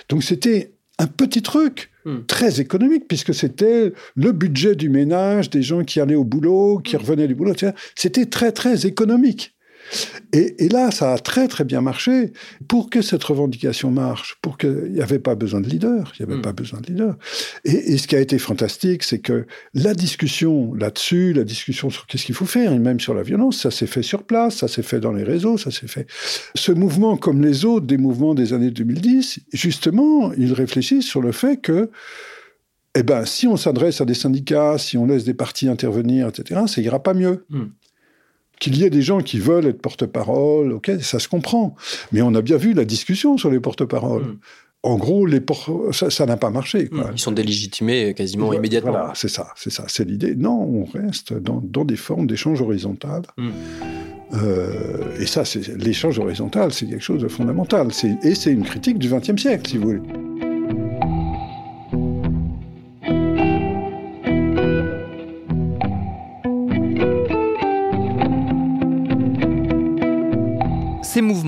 Donc 0.08 0.24
c'était 0.24 0.72
un 0.98 1.06
petit 1.06 1.42
truc 1.42 1.90
mm. 2.06 2.20
très 2.26 2.60
économique, 2.60 3.06
puisque 3.08 3.34
c'était 3.34 3.92
le 4.14 4.32
budget 4.32 4.74
du 4.74 4.88
ménage, 4.88 5.50
des 5.50 5.62
gens 5.62 5.84
qui 5.84 6.00
allaient 6.00 6.14
au 6.14 6.24
boulot, 6.24 6.78
qui 6.78 6.96
mm. 6.96 7.00
revenaient 7.00 7.28
du 7.28 7.34
boulot, 7.34 7.52
C'était 7.94 8.26
très, 8.26 8.52
très 8.52 8.86
économique. 8.86 9.54
Et, 10.32 10.68
là, 10.68 10.90
ça 10.90 11.12
a 11.12 11.18
très 11.18 11.48
très 11.48 11.64
bien 11.64 11.80
marché. 11.80 12.32
Pour 12.68 12.90
que 12.90 13.02
cette 13.02 13.22
revendication 13.24 13.90
marche, 13.90 14.36
pour 14.42 14.58
qu'il 14.58 14.92
n'y 14.92 15.00
avait 15.00 15.18
pas 15.18 15.34
besoin 15.34 15.60
de 15.60 15.68
leader, 15.68 16.12
il 16.18 16.24
n'y 16.24 16.32
avait 16.32 16.40
hmm. 16.40 16.42
pas 16.42 16.52
besoin 16.52 16.80
de 16.80 16.86
leader. 16.86 17.16
Et, 17.64 17.96
ce 17.98 18.06
qui 18.06 18.16
a 18.16 18.20
été 18.20 18.38
fantastique, 18.38 19.02
c'est 19.02 19.20
que 19.20 19.46
la 19.74 19.94
discussion 19.94 20.74
là-dessus, 20.74 21.32
la 21.32 21.44
discussion 21.44 21.90
sur 21.90 22.06
qu'est-ce 22.06 22.24
qu'il 22.24 22.34
faut 22.34 22.46
faire, 22.46 22.72
et 22.72 22.78
même 22.78 23.00
sur 23.00 23.14
la 23.14 23.22
violence, 23.22 23.60
ça 23.60 23.70
s'est 23.70 23.86
fait 23.86 24.02
sur 24.02 24.24
place, 24.24 24.56
ça 24.56 24.68
s'est 24.68 24.82
fait 24.82 25.00
dans 25.00 25.12
les 25.12 25.24
réseaux, 25.24 25.58
ça 25.58 25.70
s'est 25.70 25.88
fait. 25.88 26.06
Ce 26.54 26.72
mouvement, 26.72 27.16
comme 27.16 27.42
les 27.42 27.64
autres 27.64 27.86
des 27.86 27.98
mouvements 27.98 28.34
des 28.34 28.52
années 28.52 28.70
2010, 28.70 29.40
justement, 29.52 30.32
il 30.34 30.52
réfléchit 30.52 31.02
sur 31.02 31.20
le 31.20 31.32
fait 31.32 31.58
que 31.58 31.90
eh 32.98 33.02
ben, 33.02 33.26
si 33.26 33.46
on 33.46 33.56
s'adresse 33.56 34.00
à 34.00 34.06
des 34.06 34.14
syndicats, 34.14 34.78
si 34.78 34.96
on 34.96 35.06
laisse 35.06 35.24
des 35.24 35.34
partis 35.34 35.68
intervenir, 35.68 36.28
etc., 36.28 36.62
ça 36.66 36.80
ira 36.80 37.02
pas 37.02 37.12
mieux. 37.12 37.44
Hmm. 37.50 37.66
Qu'il 38.60 38.76
y 38.78 38.84
ait 38.84 38.90
des 38.90 39.02
gens 39.02 39.20
qui 39.20 39.38
veulent 39.38 39.66
être 39.66 39.80
porte-parole, 39.82 40.72
ok, 40.72 40.92
ça 41.00 41.18
se 41.18 41.28
comprend. 41.28 41.74
Mais 42.12 42.22
on 42.22 42.34
a 42.34 42.42
bien 42.42 42.56
vu 42.56 42.72
la 42.72 42.84
discussion 42.84 43.36
sur 43.36 43.50
les 43.50 43.60
porte-paroles. 43.60 44.22
Mm. 44.22 44.38
En 44.82 44.96
gros, 44.96 45.26
les 45.26 45.40
ça 45.92 46.26
n'a 46.26 46.36
pas 46.36 46.50
marché. 46.50 46.88
Mm. 46.90 47.02
Ils 47.12 47.18
sont 47.18 47.32
délégitimés 47.32 48.14
quasiment 48.14 48.52
immédiatement. 48.52 48.92
Voilà, 48.92 49.12
c'est 49.14 49.28
ça, 49.28 49.48
c'est 49.56 49.70
ça, 49.70 49.84
c'est 49.88 50.06
l'idée. 50.06 50.36
Non, 50.36 50.58
on 50.60 50.84
reste 50.84 51.34
dans, 51.34 51.84
des 51.84 51.96
formes 51.96 52.26
d'échange 52.26 52.62
horizontal. 52.62 53.22
Mm. 53.36 53.48
Euh, 54.34 55.20
et 55.20 55.26
ça, 55.26 55.42
l'échange 55.76 56.18
horizontal, 56.18 56.72
c'est 56.72 56.86
quelque 56.86 57.02
chose 57.02 57.20
de 57.20 57.28
fondamental. 57.28 57.88
Et 58.22 58.34
c'est 58.34 58.52
une 58.52 58.64
critique 58.64 58.98
du 58.98 59.08
XXe 59.08 59.40
siècle, 59.40 59.68
si 59.68 59.76
vous 59.76 59.88
voulez. 59.88 60.25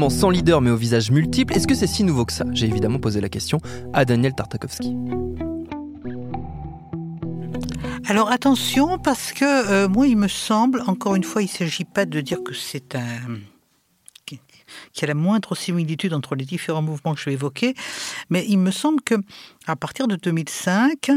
Sans 0.09 0.31
leader 0.31 0.61
mais 0.61 0.71
au 0.71 0.77
visage 0.77 1.11
multiple, 1.11 1.55
est-ce 1.55 1.67
que 1.67 1.75
c'est 1.75 1.89
si 1.89 2.05
nouveau 2.05 2.25
que 2.25 2.33
ça? 2.33 2.45
J'ai 2.53 2.67
évidemment 2.67 3.01
posé 3.01 3.21
la 3.21 3.29
question 3.29 3.61
à 3.93 4.05
Daniel 4.05 4.33
Tartakovsky. 4.33 4.97
Alors 8.07 8.31
attention, 8.31 8.99
parce 8.99 9.33
que 9.33 9.45
euh, 9.45 9.89
moi, 9.89 10.07
il 10.07 10.17
me 10.17 10.29
semble, 10.29 10.83
encore 10.87 11.17
une 11.17 11.25
fois, 11.25 11.43
il 11.43 11.47
ne 11.47 11.51
s'agit 11.51 11.85
pas 11.85 12.07
de 12.07 12.21
dire 12.21 12.45
que 12.45 12.55
c'est 12.55 12.95
un 12.95 13.03
qu'il 14.93 15.03
y 15.03 15.05
a 15.05 15.09
la 15.09 15.15
moindre 15.15 15.55
similitude 15.55 16.13
entre 16.15 16.35
les 16.35 16.45
différents 16.45 16.83
mouvements 16.83 17.15
que 17.15 17.21
je 17.21 17.27
vais 17.27 17.33
évoquer, 17.33 17.75
mais 18.31 18.45
il 18.47 18.59
me 18.59 18.71
semble 18.71 19.01
que 19.01 19.15
à 19.67 19.77
partir 19.77 20.07
de 20.07 20.17
2005, 20.17 21.11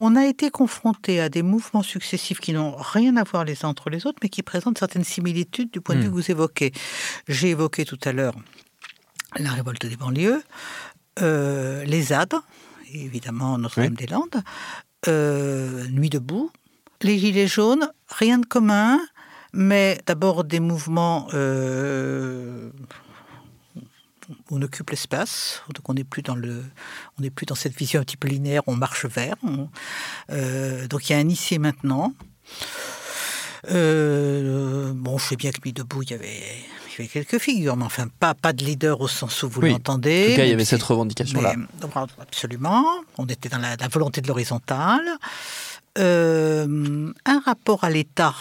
on 0.00 0.16
a 0.16 0.26
été 0.26 0.50
confronté 0.50 1.20
à 1.20 1.28
des 1.28 1.42
mouvements 1.42 1.82
successifs 1.82 2.40
qui 2.40 2.52
n'ont 2.52 2.74
rien 2.76 3.16
à 3.16 3.24
voir 3.24 3.44
les 3.44 3.64
uns 3.64 3.68
entre 3.68 3.90
les 3.90 4.06
autres, 4.06 4.18
mais 4.22 4.28
qui 4.28 4.42
présentent 4.42 4.78
certaines 4.78 5.04
similitudes 5.04 5.70
du 5.70 5.80
point 5.80 5.94
de 5.94 6.00
vue 6.00 6.06
hmm. 6.06 6.10
que 6.10 6.14
vous 6.14 6.30
évoquez. 6.30 6.72
J'ai 7.28 7.50
évoqué 7.50 7.84
tout 7.84 7.98
à 8.04 8.12
l'heure 8.12 8.34
la 9.38 9.52
révolte 9.52 9.86
des 9.86 9.96
banlieues, 9.96 10.42
euh, 11.20 11.84
les 11.84 12.02
ZAD, 12.02 12.34
évidemment 12.92 13.58
Notre-Dame-des-Landes, 13.58 14.42
euh, 15.08 15.86
Nuit 15.88 16.10
debout. 16.10 16.50
Les 17.02 17.18
Gilets 17.18 17.46
jaunes, 17.46 17.90
rien 18.08 18.38
de 18.38 18.46
commun, 18.46 19.00
mais 19.52 20.00
d'abord 20.06 20.44
des 20.44 20.60
mouvements 20.60 21.28
euh, 21.32 22.70
on 24.50 24.62
occupe 24.62 24.90
l'espace, 24.90 25.62
donc 25.74 25.88
on 25.88 25.94
n'est 25.94 26.04
plus 26.04 26.22
dans 26.22 26.34
le, 26.34 26.64
on 27.18 27.22
n'est 27.22 27.30
plus 27.30 27.46
dans 27.46 27.54
cette 27.54 27.76
vision 27.76 28.00
un 28.00 28.04
petit 28.04 28.16
peu 28.16 28.28
linéaire, 28.28 28.62
on 28.66 28.76
marche 28.76 29.06
vers. 29.06 29.36
Euh, 30.30 30.86
donc 30.88 31.08
il 31.08 31.12
y 31.12 31.16
a 31.16 31.18
un 31.18 31.28
ici 31.28 31.54
et 31.54 31.58
maintenant. 31.58 32.12
bon, 33.64 35.18
je 35.18 35.24
sais 35.24 35.36
bien 35.36 35.50
que 35.50 35.58
Nuit 35.64 35.72
debout, 35.72 36.02
il 36.02 36.10
y 36.10 36.14
avait 36.14 36.64
quelques 37.08 37.38
figures, 37.38 37.76
mais 37.76 37.84
enfin 37.84 38.08
pas, 38.08 38.34
pas 38.34 38.52
de 38.52 38.64
leader 38.64 39.00
au 39.00 39.08
sens 39.08 39.42
où 39.42 39.48
vous 39.48 39.60
l'entendez. 39.60 40.26
En 40.26 40.30
tout 40.30 40.36
cas, 40.36 40.44
il 40.44 40.50
y 40.50 40.52
avait 40.52 40.64
cette 40.64 40.82
revendication-là. 40.82 41.54
Absolument. 42.20 42.84
On 43.18 43.26
était 43.26 43.48
dans 43.48 43.58
la, 43.58 43.76
volonté 43.88 44.20
de 44.20 44.28
l'horizontale. 44.28 45.08
Euh, 45.98 47.12
un 47.24 47.40
rapport 47.40 47.84
à 47.84 47.90
l'État. 47.90 48.34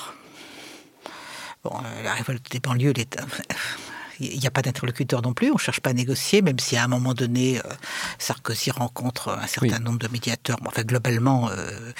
Bon, 1.63 1.71
euh, 1.71 2.03
la 2.03 2.13
révolte 2.13 2.51
des 2.51 2.59
banlieues, 2.59 2.93
l'État 2.93 3.25
il 4.19 4.39
n'y 4.39 4.47
a 4.47 4.51
pas 4.51 4.61
d'interlocuteur 4.61 5.21
non 5.21 5.33
plus, 5.33 5.49
on 5.49 5.55
ne 5.55 5.59
cherche 5.59 5.79
pas 5.79 5.91
à 5.91 5.93
négocier, 5.93 6.41
même 6.41 6.59
si 6.59 6.75
à 6.77 6.83
un 6.83 6.87
moment 6.87 7.13
donné, 7.13 7.59
euh, 7.59 7.61
Sarkozy 8.17 8.71
rencontre 8.71 9.29
un 9.29 9.47
certain 9.47 9.79
nombre 9.79 9.99
de 9.99 10.07
médiateurs. 10.07 10.57
Enfin, 10.65 10.83
globalement, 10.83 11.49
euh, 11.49 11.91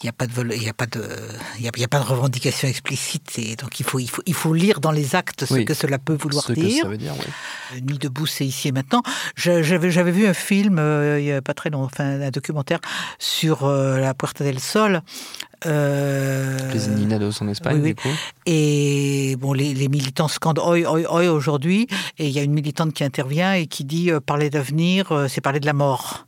il 0.00 0.04
n'y 0.04 0.08
a, 0.08 0.12
pas 0.12 0.26
de, 0.26 0.54
il 0.54 0.62
y 0.62 0.68
a, 0.68 0.72
pas 0.72 0.86
de, 0.86 1.04
il 1.58 1.64
y 1.64 1.84
a, 1.84 1.88
pas 1.88 1.98
de 1.98 2.04
revendication 2.04 2.68
explicite. 2.68 3.38
Et 3.38 3.56
donc, 3.56 3.80
il 3.80 3.84
faut, 3.84 3.98
il, 3.98 4.08
faut, 4.08 4.22
il 4.26 4.34
faut 4.34 4.54
lire 4.54 4.80
dans 4.80 4.92
les 4.92 5.16
actes 5.16 5.44
ce 5.46 5.58
que 5.60 5.74
cela 5.74 5.98
peut 5.98 6.14
vouloir 6.14 6.44
ce 6.44 6.52
dire. 6.52 6.76
Que 6.76 6.82
ça 6.82 6.88
veut 6.88 6.98
dire 6.98 7.14
oui. 7.18 7.82
Nuit 7.82 7.98
debout, 7.98 8.26
c'est 8.26 8.46
ici 8.46 8.68
et 8.68 8.72
maintenant. 8.72 9.02
J'avais, 9.36 9.90
j'avais 9.90 10.12
vu 10.12 10.26
un 10.26 10.34
film, 10.34 10.78
il 11.18 11.24
n'y 11.24 11.32
a 11.32 11.42
pas 11.42 11.54
très 11.54 11.70
longtemps, 11.70 11.90
enfin, 11.92 12.20
un 12.20 12.30
documentaire 12.30 12.80
sur 13.18 13.68
la 13.68 14.14
Puerta 14.14 14.44
del 14.44 14.60
Sol, 14.60 15.02
euh, 15.66 16.37
les 16.72 16.88
Indignados 16.88 17.42
en 17.42 17.48
Espagne, 17.48 17.82
du 17.82 17.94
coup. 17.94 18.08
Et 18.46 19.36
bon, 19.38 19.52
les, 19.52 19.88
militants 19.88 20.28
scandent 20.28 20.58
oi, 20.58 20.80
oi, 20.80 21.00
oi 21.10 21.28
aujourd'hui. 21.30 21.86
Et 22.18 22.26
il 22.26 22.32
y 22.32 22.38
a 22.38 22.42
une 22.42 22.52
militante 22.52 22.92
qui 22.92 23.04
intervient 23.04 23.54
et 23.54 23.66
qui 23.66 23.84
dit 23.84 24.10
euh, 24.10 24.20
parler 24.20 24.50
d'avenir, 24.50 25.12
euh, 25.12 25.28
c'est 25.28 25.40
parler 25.40 25.60
de 25.60 25.66
la 25.66 25.72
mort. 25.72 26.26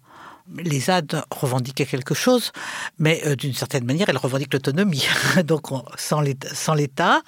Les 0.57 0.81
ZAD 0.81 1.23
revendiquaient 1.31 1.87
quelque 1.87 2.15
chose, 2.15 2.51
mais 2.99 3.23
d'une 3.37 3.55
certaine 3.55 3.85
manière, 3.85 4.09
elles 4.09 4.17
revendiquent 4.17 4.53
l'autonomie. 4.53 5.07
Donc, 5.45 5.69
sans 5.97 6.21
l'État 6.21 7.23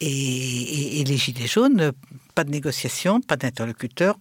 et, 0.00 1.00
et, 1.00 1.04
les 1.04 1.16
Gilets 1.18 1.46
jaunes, 1.46 1.92
pas 2.34 2.42
de 2.42 2.50
négociation, 2.50 3.20
pas 3.20 3.36
d'interlocuteur, 3.36 4.16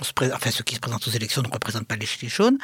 enfin 0.00 0.50
ceux 0.50 0.64
qui 0.64 0.74
se 0.74 0.80
présentent 0.80 1.06
aux 1.06 1.10
élections 1.10 1.42
ne 1.42 1.48
représentent 1.48 1.86
pas 1.86 1.96
les 1.96 2.06
gilets 2.06 2.28
jaunes. 2.28 2.58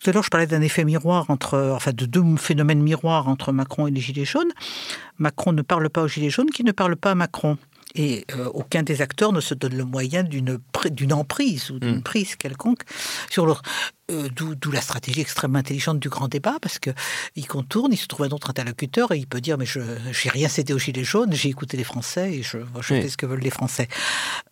Tout 0.00 0.10
à 0.10 0.12
l'heure, 0.12 0.22
je 0.22 0.30
parlais 0.30 0.46
d'un 0.46 0.62
effet 0.62 0.84
miroir 0.84 1.30
entre, 1.30 1.72
enfin 1.74 1.92
de 1.92 2.06
deux 2.06 2.22
phénomènes 2.36 2.82
miroirs 2.82 3.28
entre 3.28 3.52
Macron 3.52 3.86
et 3.86 3.90
les 3.90 4.00
gilets 4.00 4.24
jaunes. 4.24 4.52
Macron 5.18 5.52
ne 5.52 5.62
parle 5.62 5.88
pas 5.90 6.02
aux 6.02 6.08
gilets 6.08 6.30
jaunes, 6.30 6.50
qui 6.50 6.64
ne 6.64 6.72
parlent 6.72 6.96
pas 6.96 7.12
à 7.12 7.14
Macron. 7.14 7.58
Et 7.94 8.24
euh, 8.36 8.46
aucun 8.52 8.82
des 8.82 9.02
acteurs 9.02 9.32
ne 9.32 9.40
se 9.40 9.54
donne 9.54 9.76
le 9.76 9.84
moyen 9.84 10.24
d'une 10.24 11.12
emprise 11.12 11.70
ou 11.70 11.78
d'une 11.78 11.98
mm. 11.98 12.02
prise 12.02 12.34
quelconque 12.36 12.82
sur 13.30 13.46
leur. 13.46 13.62
Euh, 14.10 14.28
d'où 14.36 14.70
la 14.70 14.82
stratégie 14.82 15.22
extrêmement 15.22 15.60
intelligente 15.60 15.98
du 15.98 16.10
grand 16.10 16.28
débat, 16.28 16.58
parce 16.60 16.78
qu'il 16.78 17.48
contourne, 17.48 17.90
il 17.90 17.96
se 17.96 18.06
trouve 18.06 18.26
un 18.26 18.30
autre 18.30 18.50
interlocuteur 18.50 19.12
et 19.12 19.16
il 19.16 19.26
peut 19.26 19.40
dire 19.40 19.56
Mais 19.56 19.64
je 19.64 19.80
n'ai 19.80 20.30
rien 20.30 20.48
cédé 20.48 20.74
aux 20.74 20.78
Gilets 20.78 21.04
jaunes, 21.04 21.32
j'ai 21.32 21.48
écouté 21.48 21.78
les 21.78 21.84
Français 21.84 22.34
et 22.34 22.42
je, 22.42 22.58
je 22.80 22.82
fais 22.82 23.08
ce 23.08 23.16
que 23.16 23.24
veulent 23.24 23.40
les 23.40 23.48
Français. 23.48 23.88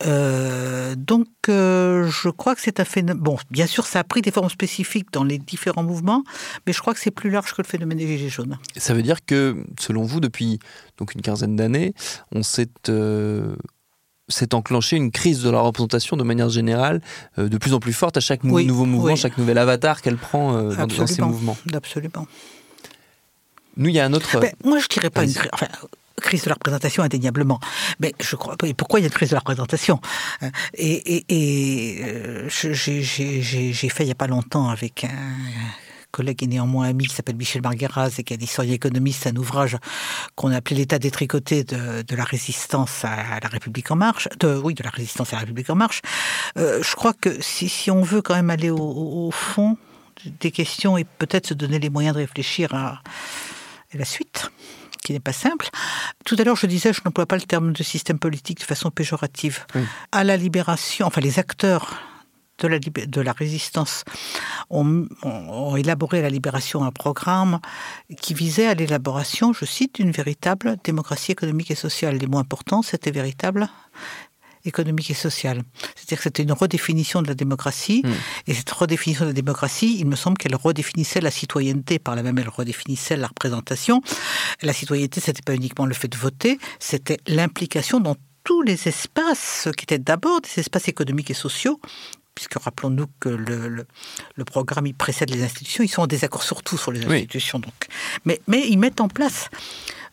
Euh, 0.07 0.95
donc, 0.97 1.27
je 1.47 2.31
crois 2.31 2.55
que 2.55 2.63
c'est 2.63 2.81
un 2.81 2.87
phénomène. 2.87 3.23
Bon, 3.23 3.37
bien 3.51 3.67
sûr, 3.67 3.85
ça 3.85 3.99
a 3.99 4.05
pris 4.05 4.23
des 4.23 4.31
formes 4.31 4.49
spécifiques 4.49 5.13
dans 5.13 5.25
les 5.25 5.37
différents 5.37 5.83
mouvements, 5.83 6.25
mais 6.67 6.73
je 6.73 6.81
crois 6.81 6.95
que 6.95 7.01
c'est 7.01 7.11
plus 7.11 7.29
large 7.29 7.53
que 7.53 7.61
le 7.61 7.69
phénomène 7.69 7.99
des 7.99 8.07
Gilets 8.07 8.31
jaunes. 8.31 8.59
Ça 8.79 8.95
veut 8.95 9.03
dire 9.03 9.23
que, 9.23 9.63
selon 9.79 10.05
vous, 10.05 10.21
depuis 10.21 10.61
donc 10.97 11.15
une 11.15 11.21
quinzaine 11.21 11.57
d'années, 11.57 11.93
on 12.35 12.43
s'est 12.43 12.71
s'est 14.33 14.55
enclenché 14.55 14.97
une 14.97 15.11
crise 15.11 15.43
de 15.43 15.51
la 15.51 15.61
représentation 15.61 16.17
de 16.17 16.25
manière 16.25 16.49
générale 16.49 17.01
euh, 17.39 17.49
de 17.49 17.59
plus 17.59 17.75
en 17.75 17.81
plus 17.81 17.93
forte 17.93 18.17
à 18.17 18.21
chaque 18.21 18.45
nouveau 18.45 18.85
mouvement, 18.85 19.17
chaque 19.17 19.39
nouvel 19.39 19.59
avatar 19.59 20.03
qu'elle 20.03 20.17
prend 20.17 20.57
euh, 20.57 20.75
dans, 20.75 21.07
ces 21.07 21.23
mouvements. 21.23 21.57
Absolument. 21.73 22.27
Nous, 23.77 23.89
il 23.89 23.95
y 23.95 24.01
a 24.01 24.05
un 24.05 24.13
autre. 24.13 24.39
Ben, 24.41 24.53
moi, 24.65 24.79
je 24.79 24.89
dirais 24.89 25.11
pas 25.11 25.25
une 25.25 25.33
crise 26.21 26.45
de 26.45 26.49
la 26.49 26.55
représentation 26.55 27.03
indéniablement. 27.03 27.59
Mais 28.01 28.15
je 28.21 28.37
crois 28.37 28.57
pourquoi 28.77 29.01
il 29.01 29.03
y 29.03 29.07
a 29.07 29.09
une 29.09 29.15
crise 29.15 29.31
de 29.31 29.35
la 29.35 29.41
représentation 29.41 30.01
euh, 30.43 30.51
Et, 30.75 31.25
et 31.29 32.45
j'ai 32.49 33.89
fait 33.89 34.05
il 34.05 34.07
n'y 34.07 34.13
a 34.13 34.17
pas 34.17 34.27
longtemps 34.27 34.69
avec 34.69 35.05
un 35.05 35.11
collègue 36.13 36.43
et 36.43 36.47
néanmoins 36.47 36.89
ami 36.89 37.07
qui 37.07 37.15
s'appelle 37.15 37.37
Michel 37.37 37.63
Margueraz 37.63 38.13
et 38.19 38.23
qui 38.23 38.35
un 38.35 38.39
historien 38.39 38.75
économiste, 38.75 39.27
un 39.27 39.37
ouvrage 39.37 39.77
qu'on 40.37 40.53
a 40.53 40.57
appelé 40.57 40.83
L'état 40.83 40.99
détricoté 40.99 41.65
de, 41.65 42.03
de 42.03 42.17
la 42.17 42.25
résistance 42.25 43.05
à, 43.05 43.39
la 43.41 43.49
République 43.49 43.91
en 43.91 43.97
marche, 43.97 44.29
de, 44.41 44.57
oui, 44.57 44.75
de 44.75 44.83
la 44.83 44.91
résistance 44.91 45.33
à 45.33 45.37
la 45.37 45.41
République 45.41 45.71
en 45.71 45.77
marche. 45.77 46.03
Euh, 46.57 46.83
je 46.83 46.95
crois 46.97 47.13
que 47.13 47.41
si, 47.41 47.69
si, 47.69 47.91
on 47.91 48.03
veut 48.03 48.21
quand 48.21 48.35
même 48.35 48.51
aller 48.51 48.71
au, 48.71 49.31
fond 49.31 49.77
des 50.41 50.51
questions 50.51 50.99
et 50.99 51.05
peut-être 51.05 51.47
se 51.47 51.55
donner 51.55 51.79
les 51.79 51.89
moyens 51.89 52.15
de 52.17 52.21
réfléchir 52.21 52.75
à, 52.75 53.01
la 53.95 54.05
suite, 54.05 54.51
qui 55.05 55.13
n'est 55.13 55.21
pas 55.21 55.33
simple. 55.33 55.69
Tout 56.25 56.37
à 56.39 56.45
l'heure, 56.45 56.57
je 56.57 56.67
disais, 56.67 56.93
je 56.93 57.01
n'emploie 57.05 57.27
pas 57.27 57.37
le 57.37 57.43
terme 57.43 57.73
de 57.73 57.83
système 57.83 58.19
politique 58.19 58.59
de 58.59 58.65
façon 58.65 58.91
péjorative. 58.91 59.67
À 60.11 60.25
la 60.25 60.37
libération, 60.37 61.07
enfin 61.07 61.21
les 61.21 61.39
acteurs 61.39 61.95
de 62.59 62.69
la, 62.69 62.79
de 62.79 63.21
la 63.21 63.33
résistance 63.33 64.05
ont, 64.71 65.07
élaboré 65.77 66.21
à 66.21 66.23
la 66.23 66.31
libération 66.31 66.85
un 66.85 66.93
programme 66.93 67.61
qui 68.21 68.35
visait 68.35 68.67
à 68.67 68.75
l'élaboration, 68.75 69.53
je 69.53 69.65
cite, 69.65 69.97
d'une 69.97 70.11
véritable 70.11 70.77
démocratie 70.85 71.33
économique 71.33 71.71
et 71.71 71.75
sociale. 71.75 72.17
Les 72.17 72.27
mots 72.27 72.39
importants, 72.39 72.83
c'était 72.83 73.11
véritable 73.11 73.69
économique 74.65 75.11
et 75.11 75.15
sociale. 75.15 75.63
C'est-à-dire 75.97 76.19
que 76.19 76.25
c'était 76.25 76.43
une 76.45 76.53
redéfinition 76.53 77.21
de 77.23 77.29
la 77.29 77.35
démocratie, 77.35 78.03
hmm. 78.05 78.13
et 78.47 78.55
cette 78.55 78.71
redéfinition 78.71 79.25
de 79.25 79.31
la 79.31 79.35
démocratie, 79.35 79.97
il 79.99 80.07
me 80.07 80.17
semble 80.17 80.39
qu'elle 80.39 80.55
redéfinissait 80.55 81.21
la 81.21 81.31
citoyenneté, 81.31 81.99
par 81.99 82.15
la 82.15 82.23
même 82.23 82.39
elle 82.39 82.49
redéfinissait 82.49 83.17
la 83.17 83.27
représentation. 83.27 84.03
La 84.63 84.73
citoyenneté, 84.73 85.21
c'était 85.21 85.43
pas 85.43 85.55
uniquement 85.55 85.87
le 85.87 85.95
fait 85.95 86.09
de 86.09 86.17
voter, 86.17 86.59
c'était 86.79 87.19
l'implication 87.27 87.99
dans 87.99 88.17
tous 88.45 88.63
les 88.63 88.89
espaces 88.89 89.69
qui 89.77 89.85
étaient 89.85 89.99
d'abord 89.99 90.41
des 90.41 90.61
espaces 90.61 90.89
économiques 90.89 91.31
et 91.31 91.35
sociaux, 91.35 91.81
puisque 92.35 92.55
rappelons-nous 92.55 93.07
que 93.21 93.29
le, 93.29 93.87
le, 94.35 94.45
programme 94.45 94.87
il 94.87 94.95
précède 94.95 95.31
les 95.31 95.43
institutions, 95.43 95.85
ils 95.85 95.89
sont 95.89 96.03
en 96.03 96.07
désaccord 96.07 96.43
surtout 96.43 96.79
sur 96.79 96.93
les 96.93 97.05
institutions. 97.05 97.59
Donc. 97.59 97.75
Mais, 98.25 98.41
mais 98.47 98.67
ils 98.69 98.79
mettent 98.79 99.01
en 99.01 99.09
place 99.09 99.49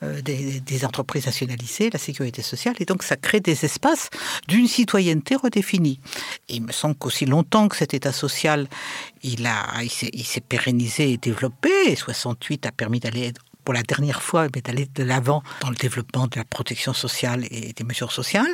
euh, 0.04 0.22
des, 0.22 0.60
des, 0.60 0.86
entreprises 0.86 1.26
nationalisées, 1.26 1.90
la 1.92 2.00
sécurité 2.00 2.42
sociale, 2.42 2.76
et 2.80 2.86
donc 2.86 3.04
ça 3.04 3.16
crée 3.16 3.40
des 3.40 3.66
espaces 3.66 4.10
d'une 4.48 4.68
citoyenneté 4.68 5.36
redéfinie. 5.36 6.00
Et 6.48 6.56
il 6.56 6.64
me 6.64 6.72
semble 6.72 6.96
qu'aussi 6.96 7.26
longtemps 7.26 7.68
que 7.68 7.76
cet 7.76 7.94
État 7.94 8.14
social, 8.14 8.68
il, 9.24 9.46
a, 9.46 9.66
il 9.82 10.26
s'est 10.26 10.42
pérennisé 10.42 11.12
et 11.12 11.18
développé, 11.18 11.70
et 11.88 11.96
68 11.96 12.66
a 12.66 12.72
permis 12.72 13.00
d'aller 13.00 13.34
pour 13.64 13.74
la 13.74 13.84
dernière 13.84 14.22
fois 14.22 14.48
d'aller 14.48 14.88
de 14.96 15.04
l'avant 15.04 15.44
dans 15.62 15.70
le 15.70 15.76
développement 15.76 16.28
de 16.28 16.38
la 16.38 16.46
protection 16.46 16.94
sociale 16.94 17.46
et 17.52 17.74
des 17.74 17.84
mesures 17.84 18.12
sociales, 18.12 18.48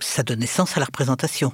ça 0.00 0.22
donne 0.22 0.40
naissance 0.40 0.76
à 0.76 0.80
la 0.80 0.86
représentation. 0.86 1.52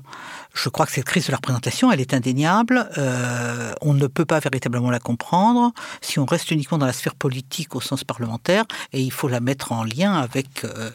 Je 0.55 0.69
crois 0.69 0.87
que 0.87 0.93
cette 0.93 1.05
crise 1.05 1.27
de 1.27 1.33
la 1.33 1.37
représentation, 1.37 1.91
elle 1.91 2.01
est 2.01 2.15
indéniable. 2.15 2.89
Euh, 2.99 3.73
on 3.81 3.95
ne 3.95 4.07
peut 4.07 4.25
pas 4.25 4.41
véritablement 4.41 4.91
la 4.91 5.01
comprendre 5.01 5.73
si 6.01 6.19
on 6.19 6.25
reste 6.25 6.51
uniquement 6.51 6.79
dans 6.79 6.87
la 6.87 6.93
sphère 6.93 7.15
politique 7.15 7.75
au 7.75 7.81
sens 7.81 8.05
parlementaire, 8.05 8.65
et 8.93 9.01
il 9.01 9.13
faut 9.13 9.29
la 9.29 9.41
mettre 9.41 9.73
en 9.73 9.85
lien 9.85 10.15
avec 10.15 10.65
euh, 10.65 10.91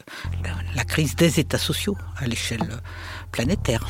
la 0.74 0.84
crise 0.84 1.16
des 1.16 1.40
États 1.40 1.58
sociaux 1.58 1.96
à 2.16 2.26
l'échelle 2.26 2.80
planétaire. 3.30 3.86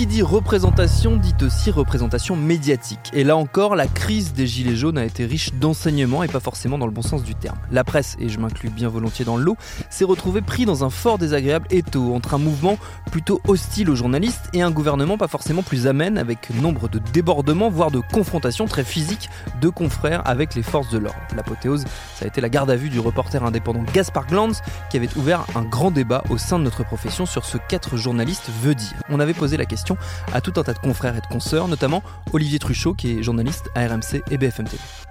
Qui 0.00 0.06
dit 0.06 0.22
représentation 0.22 1.18
dit 1.18 1.34
aussi 1.42 1.70
représentation 1.70 2.34
médiatique. 2.34 3.10
Et 3.12 3.22
là 3.22 3.36
encore, 3.36 3.76
la 3.76 3.86
crise 3.86 4.32
des 4.32 4.46
Gilets 4.46 4.74
jaunes 4.74 4.96
a 4.96 5.04
été 5.04 5.26
riche 5.26 5.52
d'enseignements 5.52 6.22
et 6.22 6.28
pas 6.28 6.40
forcément 6.40 6.78
dans 6.78 6.86
le 6.86 6.90
bon 6.90 7.02
sens 7.02 7.22
du 7.22 7.34
terme. 7.34 7.58
La 7.70 7.84
presse, 7.84 8.16
et 8.18 8.30
je 8.30 8.38
m'inclus 8.38 8.70
bien 8.70 8.88
volontiers 8.88 9.26
dans 9.26 9.36
le 9.36 9.44
lot, 9.44 9.58
s'est 9.90 10.06
retrouvée 10.06 10.40
pris 10.40 10.64
dans 10.64 10.84
un 10.84 10.88
fort 10.88 11.18
désagréable 11.18 11.66
étau 11.68 12.14
entre 12.14 12.32
un 12.32 12.38
mouvement 12.38 12.78
plutôt 13.10 13.42
hostile 13.46 13.90
aux 13.90 13.94
journalistes 13.94 14.48
et 14.54 14.62
un 14.62 14.70
gouvernement 14.70 15.18
pas 15.18 15.28
forcément 15.28 15.62
plus 15.62 15.86
amène 15.86 16.16
avec 16.16 16.48
nombre 16.48 16.88
de 16.88 16.98
débordements, 17.12 17.68
voire 17.68 17.90
de 17.90 18.00
confrontations 18.00 18.64
très 18.64 18.84
physiques 18.84 19.28
de 19.60 19.68
confrères 19.68 20.26
avec 20.26 20.54
les 20.54 20.62
forces 20.62 20.88
de 20.88 20.96
l'ordre. 20.96 21.20
L'apothéose, 21.36 21.84
ça 22.14 22.24
a 22.24 22.28
été 22.28 22.40
la 22.40 22.48
garde 22.48 22.70
à 22.70 22.76
vue 22.76 22.88
du 22.88 23.00
reporter 23.00 23.44
indépendant 23.44 23.84
Gaspard 23.92 24.28
Glanz 24.28 24.62
qui 24.88 24.96
avait 24.96 25.14
ouvert 25.18 25.44
un 25.54 25.62
grand 25.62 25.90
débat 25.90 26.24
au 26.30 26.38
sein 26.38 26.58
de 26.58 26.64
notre 26.64 26.84
profession 26.84 27.26
sur 27.26 27.44
ce 27.44 27.58
qu'être 27.58 27.98
journaliste 27.98 28.48
veut 28.62 28.74
dire. 28.74 28.94
On 29.10 29.20
avait 29.20 29.34
posé 29.34 29.58
la 29.58 29.66
question 29.66 29.89
à 30.32 30.40
tout 30.40 30.52
un 30.56 30.62
tas 30.62 30.74
de 30.74 30.78
confrères 30.78 31.16
et 31.16 31.20
de 31.20 31.26
consoeurs, 31.26 31.68
notamment 31.68 32.02
Olivier 32.32 32.58
Truchot 32.58 32.94
qui 32.94 33.18
est 33.18 33.22
journaliste 33.22 33.70
à 33.74 33.86
RMC 33.86 34.22
et 34.30 34.38
BFM 34.38 34.66
TV. 34.66 35.09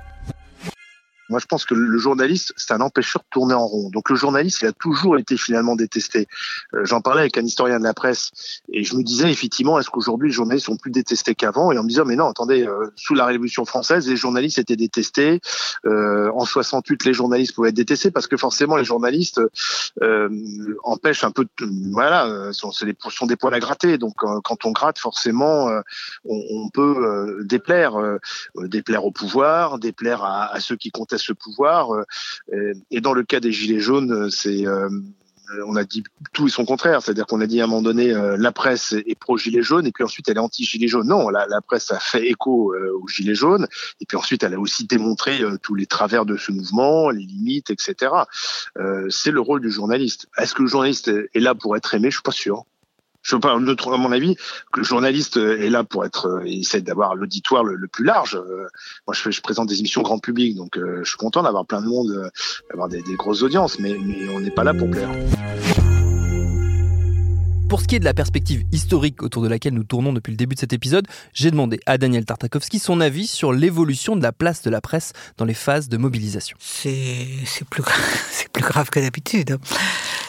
Moi, 1.30 1.40
je 1.40 1.46
pense 1.46 1.64
que 1.64 1.76
le 1.76 1.98
journaliste, 2.00 2.54
c'est 2.58 2.74
un 2.74 2.82
empêcheur 2.82 3.22
de 3.22 3.28
tourner 3.30 3.54
en 3.54 3.66
rond. 3.66 3.90
Donc, 3.92 4.10
le 4.10 4.16
journaliste, 4.16 4.62
il 4.64 4.68
a 4.68 4.72
toujours 4.72 5.18
été 5.18 5.38
finalement 5.38 5.76
détesté. 5.76 6.28
Euh, 6.74 6.86
j'en 6.86 7.02
parlais 7.02 7.22
avec 7.22 7.38
un 7.38 7.46
historien 7.46 7.78
de 7.78 7.84
la 7.84 7.94
presse 7.94 8.32
et 8.74 8.84
je 8.84 8.96
me 8.96 9.04
disais 9.04 9.32
effectivement, 9.32 9.80
est-ce 9.80 9.90
qu'aujourd'hui 9.90 10.30
les 10.30 10.34
journalistes 10.34 10.66
sont 10.66 10.78
plus 10.78 10.90
détestés 10.90 11.36
qu'avant? 11.36 11.72
Et 11.72 11.78
en 11.78 11.84
me 11.84 11.88
disant, 11.88 12.06
mais 12.06 12.16
non, 12.16 12.28
attendez, 12.28 12.66
euh, 12.66 12.92
sous 12.96 13.14
la 13.14 13.26
Révolution 13.26 13.64
française, 13.64 14.10
les 14.10 14.18
journalistes 14.18 14.58
étaient 14.58 14.76
détestés. 14.76 15.40
Euh, 15.86 16.32
en 16.34 16.46
68, 16.46 17.06
les 17.06 17.14
journalistes 17.14 17.54
pouvaient 17.54 17.70
être 17.70 17.76
détestés 17.76 18.10
parce 18.10 18.26
que 18.26 18.38
forcément, 18.38 18.76
les 18.76 18.84
journalistes 18.84 19.40
empêchent 20.84 21.24
un 21.24 21.32
peu, 21.32 21.46
de, 21.60 21.92
voilà, 21.92 22.52
sont, 22.54 22.72
des, 22.82 22.96
sont 23.10 23.28
des 23.28 23.36
poils 23.36 23.54
à 23.54 23.60
gratter. 23.60 23.98
Donc, 23.98 24.16
quand 24.16 24.66
on 24.66 24.72
gratte, 24.72 24.98
forcément, 24.98 25.70
on, 26.26 26.42
on, 26.50 26.70
peut 26.70 27.40
déplaire, 27.44 27.96
déplaire 28.56 29.06
au 29.06 29.12
pouvoir, 29.12 29.80
déplaire 29.80 30.24
à 30.24 30.60
ceux 30.60 30.76
qui 30.76 30.92
contestent 30.92 31.19
ce 31.20 31.34
pouvoir. 31.34 31.92
Euh, 31.92 32.74
et 32.92 33.02
dans 33.02 33.14
le 33.14 33.24
cas 33.24 33.40
des 33.40 33.52
Gilets 33.52 33.80
jaunes, 33.80 34.30
c'est 34.32 34.66
euh, 34.66 34.90
on 35.66 35.76
a 35.76 35.84
dit 35.84 36.04
tout 36.32 36.48
et 36.48 36.52
son 36.52 36.64
contraire, 36.64 37.02
c'est-à-dire 37.02 37.26
qu'on 37.26 37.42
a 37.42 37.48
dit 37.48 37.60
à 37.60 37.64
un 37.64 37.68
moment 37.68 37.82
donné 37.82 38.14
la 38.14 38.52
presse 38.52 38.94
est 38.94 39.20
pro 39.20 39.36
gilet 39.36 39.64
jaune 39.64 39.88
et 39.88 39.92
puis 39.92 40.04
ensuite 40.04 40.30
elle 40.30 40.38
est 40.38 40.40
anti 40.40 40.64
gilet 40.64 40.88
jaune. 40.88 41.08
Non, 41.08 41.30
la, 41.30 41.62
presse 41.62 41.90
a 41.90 42.00
fait 42.00 42.28
écho 42.28 42.76
aux 42.76 43.08
gilets 43.08 43.34
jaunes 43.34 43.68
et 44.00 44.06
puis 44.06 44.16
ensuite 44.16 44.44
elle 44.44 44.54
a 44.54 44.60
aussi 44.60 44.86
démontré 44.86 45.42
tous 45.64 45.74
les 45.74 45.88
travers 45.88 46.28
de 46.28 46.38
ce 46.38 46.52
mouvement, 46.52 47.10
les 47.10 47.24
limites, 47.24 47.72
etc. 47.72 48.12
c'est 49.10 49.32
le 49.32 49.40
rôle 49.40 49.62
du 49.62 49.72
journaliste. 49.72 50.28
Est-ce 50.38 50.54
que 50.54 50.62
le 50.62 50.68
journaliste 50.68 51.08
est 51.08 51.40
là 51.40 51.56
pour 51.56 51.76
être 51.76 51.96
aimé? 51.96 52.12
Je 52.12 52.18
suis 52.18 52.22
pas 52.22 52.32
sûr. 52.32 52.66
Je 53.22 53.36
parle 53.36 53.66
de 53.66 53.76
à 53.92 53.98
mon 53.98 54.12
avis, 54.12 54.36
que 54.72 54.80
le 54.80 54.84
journaliste 54.84 55.38
est 55.38 55.70
là 55.70 55.84
pour 55.84 56.06
être, 56.06 56.42
il 56.46 56.62
essaie 56.62 56.82
d'avoir 56.82 57.16
l'auditoire 57.16 57.64
le, 57.64 57.88
plus 57.88 58.04
large. 58.04 58.36
Euh, 58.36 58.68
moi, 59.08 59.14
je, 59.14 59.30
je, 59.30 59.42
présente 59.42 59.68
des 59.68 59.80
émissions 59.80 60.02
grand 60.02 60.20
public, 60.20 60.56
donc 60.56 60.78
euh, 60.78 61.02
je 61.04 61.10
suis 61.10 61.18
content 61.18 61.44
d'avoir 61.44 61.66
plein 61.66 61.82
de 61.82 61.88
monde, 61.88 62.12
euh, 62.12 62.30
d'avoir 62.70 62.88
des, 62.88 63.02
des, 63.02 63.16
grosses 63.16 63.42
audiences, 63.42 63.80
mais, 63.80 63.98
mais 64.00 64.30
on 64.30 64.40
n'est 64.40 64.52
pas 64.52 64.64
là 64.64 64.74
pour 64.74 64.90
plaire. 64.90 65.10
Pour 67.70 67.82
ce 67.82 67.88
qui 67.88 67.96
est 67.96 68.00
de 68.00 68.06
la 68.06 68.16
perspective 68.16 68.66
historique 68.72 69.22
autour 69.22 69.44
de 69.44 69.48
laquelle 69.48 69.76
nous 69.76 69.84
tournons 69.84 70.12
depuis 70.12 70.32
le 70.32 70.38
début 70.38 70.56
de 70.56 70.60
cet 70.60 70.74
épisode, 70.74 71.08
j'ai 71.34 71.52
demandé 71.52 71.80
à 71.86 72.00
Daniel 72.00 72.26
Tartakovsky 72.26 72.80
son 72.80 73.00
avis 73.00 73.28
sur 73.28 73.54
l'évolution 73.54 74.16
de 74.16 74.24
la 74.24 74.32
place 74.32 74.64
de 74.64 74.72
la 74.72 74.82
presse 74.82 75.14
dans 75.38 75.46
les 75.46 75.54
phases 75.54 75.88
de 75.88 75.98
mobilisation. 75.98 76.58
C'est 76.60 77.28
plus, 77.70 77.84
plus 78.54 78.64
grave 78.64 78.90
que 78.90 79.00
d'habitude 79.00 79.60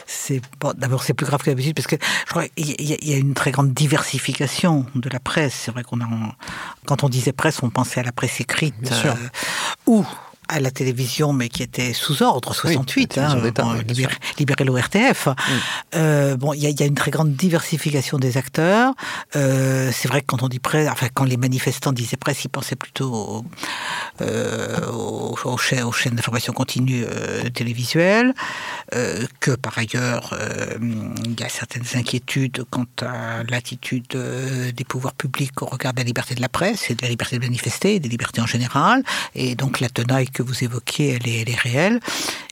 c'est 0.07 0.41
bon, 0.59 0.73
d'abord 0.77 1.05
c'est 1.05 1.15
plus 1.15 1.25
grave 1.25 1.41
que 1.41 1.51
d'habitude 1.51 1.77
parce 1.77 1.87
que 1.87 1.97
je 2.27 2.31
crois 2.31 2.49
qu'il 2.49 3.09
y, 3.09 3.15
a 3.15 3.17
une 3.17 3.35
très 3.35 3.53
grande 3.53 3.73
diversification 3.73 4.85
de 4.97 5.09
la 5.09 5.21
presse. 5.21 5.55
C'est 5.55 5.71
vrai 5.71 5.85
qu'on 5.85 6.01
a, 6.01 6.09
quand 6.85 7.05
on 7.05 7.09
disait 7.09 7.33
presse, 7.33 7.63
on 7.63 7.71
pensait 7.71 8.01
à 8.01 8.03
la 8.03 8.11
presse 8.13 8.41
écrite 8.41 8.93
euh, 9.05 9.15
ou 9.87 10.05
à 10.51 10.59
la 10.59 10.71
télévision, 10.71 11.33
mais 11.33 11.49
qui 11.49 11.63
était 11.63 11.93
sous 11.93 12.23
ordre, 12.23 12.53
68, 12.55 13.15
oui, 13.17 13.23
hein, 13.23 13.37
libéré, 14.39 14.65
l'ORTF. 14.65 15.29
Euh, 15.95 16.37
bon, 16.37 16.53
il 16.53 16.65
y, 16.65 16.73
y, 16.73 16.83
a 16.83 16.87
une 16.87 16.95
très 16.95 17.13
grande 17.13 17.35
diversification 17.35 18.19
des 18.19 18.37
acteurs. 18.37 18.95
Euh, 19.37 19.91
c'est 19.93 20.09
vrai 20.09 20.23
que 20.23 20.27
quand 20.27 20.43
on 20.43 20.49
dit 20.49 20.59
presse, 20.59 20.89
enfin, 20.91 21.07
quand 21.15 21.25
les 21.25 21.37
manifestants 21.37 21.93
disaient 21.93 22.17
presse, 22.17 22.45
ils 22.45 22.49
pensaient 22.49 22.77
plutôt 22.77 23.13
aux, 23.13 23.45
euh, 24.23 24.91
aux, 24.91 25.57
chaînes, 25.57 25.85
aux 25.85 25.93
chaînes 25.93 26.15
d'information 26.15 26.53
continue 26.53 27.05
télévisuelles, 27.55 28.35
que 29.41 29.53
par 29.53 29.79
ailleurs, 29.79 30.37
il 30.81 31.41
y 31.41 31.45
a 31.45 31.49
certaines 31.49 31.85
inquiétudes 31.95 32.65
quant 32.71 32.87
à 33.03 33.45
l'attitude 33.45 34.07
des 34.09 34.85
pouvoirs 34.85 35.15
publics 35.15 35.63
au 35.63 35.67
regard 35.67 35.93
de 35.93 36.01
la 36.01 36.05
liberté 36.05 36.35
de 36.35 36.41
la 36.41 36.49
presse 36.49 36.91
et 36.91 36.95
de 36.95 37.03
la 37.03 37.09
liberté 37.09 37.39
de 37.39 37.45
manifester, 37.45 38.01
des 38.01 38.09
libertés 38.09 38.41
en 38.41 38.47
général, 38.47 39.05
et 39.35 39.55
donc 39.55 39.79
la 39.81 39.89
tenaille 39.89 40.29
que 40.29 40.40
vous 40.41 40.65
évoquiez, 40.65 41.11
elle 41.11 41.29
est, 41.29 41.41
elle 41.43 41.51
est 41.51 41.59
réelle. 41.59 42.01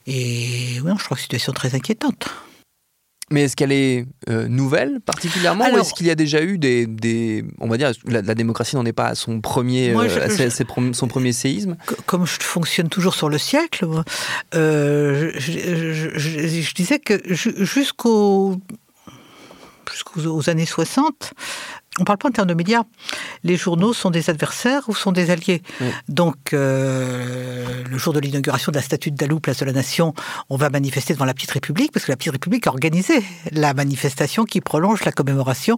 Et 0.07 0.79
oui, 0.83 0.91
je 0.97 1.03
crois 1.03 1.15
que 1.15 1.21
c'est 1.21 1.25
une 1.25 1.39
situation 1.39 1.53
très 1.53 1.75
inquiétante. 1.75 2.29
Mais 3.31 3.43
est-ce 3.43 3.55
qu'elle 3.55 3.71
est 3.71 4.07
euh, 4.27 4.47
nouvelle 4.47 5.01
particulièrement 5.01 5.65
ou 5.71 5.77
est-ce 5.77 5.93
qu'il 5.93 6.07
y 6.07 6.09
a 6.09 6.15
déjà 6.15 6.41
eu 6.41 6.57
des, 6.57 6.87
des 6.87 7.45
on 7.59 7.67
va 7.67 7.77
dire, 7.77 7.91
la, 8.05 8.21
la 8.21 8.33
démocratie 8.33 8.75
n'en 8.75 8.85
est 8.85 8.93
pas 8.93 9.05
à 9.05 9.15
son 9.15 9.39
premier, 9.39 9.95
euh, 9.95 10.49
son 10.93 11.07
premier 11.07 11.31
séisme? 11.31 11.77
Comme 12.07 12.25
je 12.25 12.39
fonctionne 12.39 12.89
toujours 12.89 13.13
sur 13.13 13.29
le 13.29 13.37
siècle, 13.37 13.85
euh, 14.55 15.31
je, 15.37 16.17
je, 16.17 16.73
disais 16.73 16.97
que 16.97 17.21
jusqu'au 17.33 18.57
jusqu'aux 19.91 20.49
années 20.49 20.65
60, 20.65 21.33
on 21.99 22.03
ne 22.03 22.05
parle 22.05 22.17
pas 22.17 22.29
en 22.29 22.31
termes 22.31 22.47
de 22.47 22.53
médias. 22.53 22.83
Les 23.43 23.57
journaux 23.57 23.93
sont 23.93 24.09
des 24.09 24.29
adversaires 24.29 24.87
ou 24.87 24.95
sont 24.95 25.11
des 25.11 25.31
alliés? 25.31 25.61
Donc, 26.07 26.53
euh, 26.53 27.83
le 27.89 27.97
jour 27.97 28.13
de 28.13 28.19
l'inauguration 28.19 28.71
de 28.71 28.77
la 28.77 28.81
statue 28.81 29.11
de 29.11 29.17
Dalou, 29.17 29.39
place 29.39 29.57
de 29.57 29.65
la 29.65 29.73
Nation, 29.73 30.13
on 30.49 30.55
va 30.55 30.69
manifester 30.69 31.13
devant 31.13 31.25
la 31.25 31.33
Petite 31.33 31.51
République, 31.51 31.91
parce 31.91 32.05
que 32.05 32.11
la 32.11 32.15
Petite 32.15 32.31
République 32.31 32.67
a 32.67 32.69
organisé 32.69 33.23
la 33.51 33.73
manifestation 33.73 34.45
qui 34.45 34.61
prolonge 34.61 35.03
la 35.03 35.11
commémoration 35.11 35.77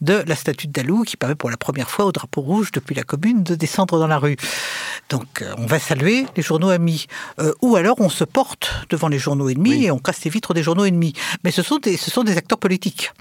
de 0.00 0.24
la 0.26 0.34
statue 0.34 0.66
de 0.66 0.72
Dalou, 0.72 1.04
qui 1.04 1.16
permet 1.16 1.36
pour 1.36 1.50
la 1.50 1.56
première 1.56 1.88
fois 1.88 2.04
au 2.04 2.12
drapeau 2.12 2.40
rouge 2.40 2.72
depuis 2.72 2.94
la 2.94 3.04
commune 3.04 3.42
de 3.44 3.54
descendre 3.54 3.98
dans 3.98 4.08
la 4.08 4.18
rue. 4.18 4.36
Donc, 5.08 5.42
euh, 5.42 5.54
on 5.58 5.66
va 5.66 5.78
saluer 5.78 6.26
les 6.36 6.42
journaux 6.42 6.70
amis. 6.70 7.06
Euh, 7.38 7.52
ou 7.62 7.76
alors, 7.76 7.96
on 8.00 8.08
se 8.08 8.24
porte 8.24 8.70
devant 8.90 9.08
les 9.08 9.18
journaux 9.18 9.48
ennemis 9.48 9.84
et 9.84 9.90
on 9.90 9.98
casse 9.98 10.24
les 10.24 10.30
vitres 10.30 10.54
des 10.54 10.62
journaux 10.62 10.84
ennemis. 10.84 11.12
Mais 11.44 11.52
ce 11.52 11.62
sont 11.62 11.78
des, 11.78 11.96
ce 11.96 12.10
sont 12.10 12.24
des 12.24 12.36
acteurs 12.36 12.58
politiques. 12.58 13.12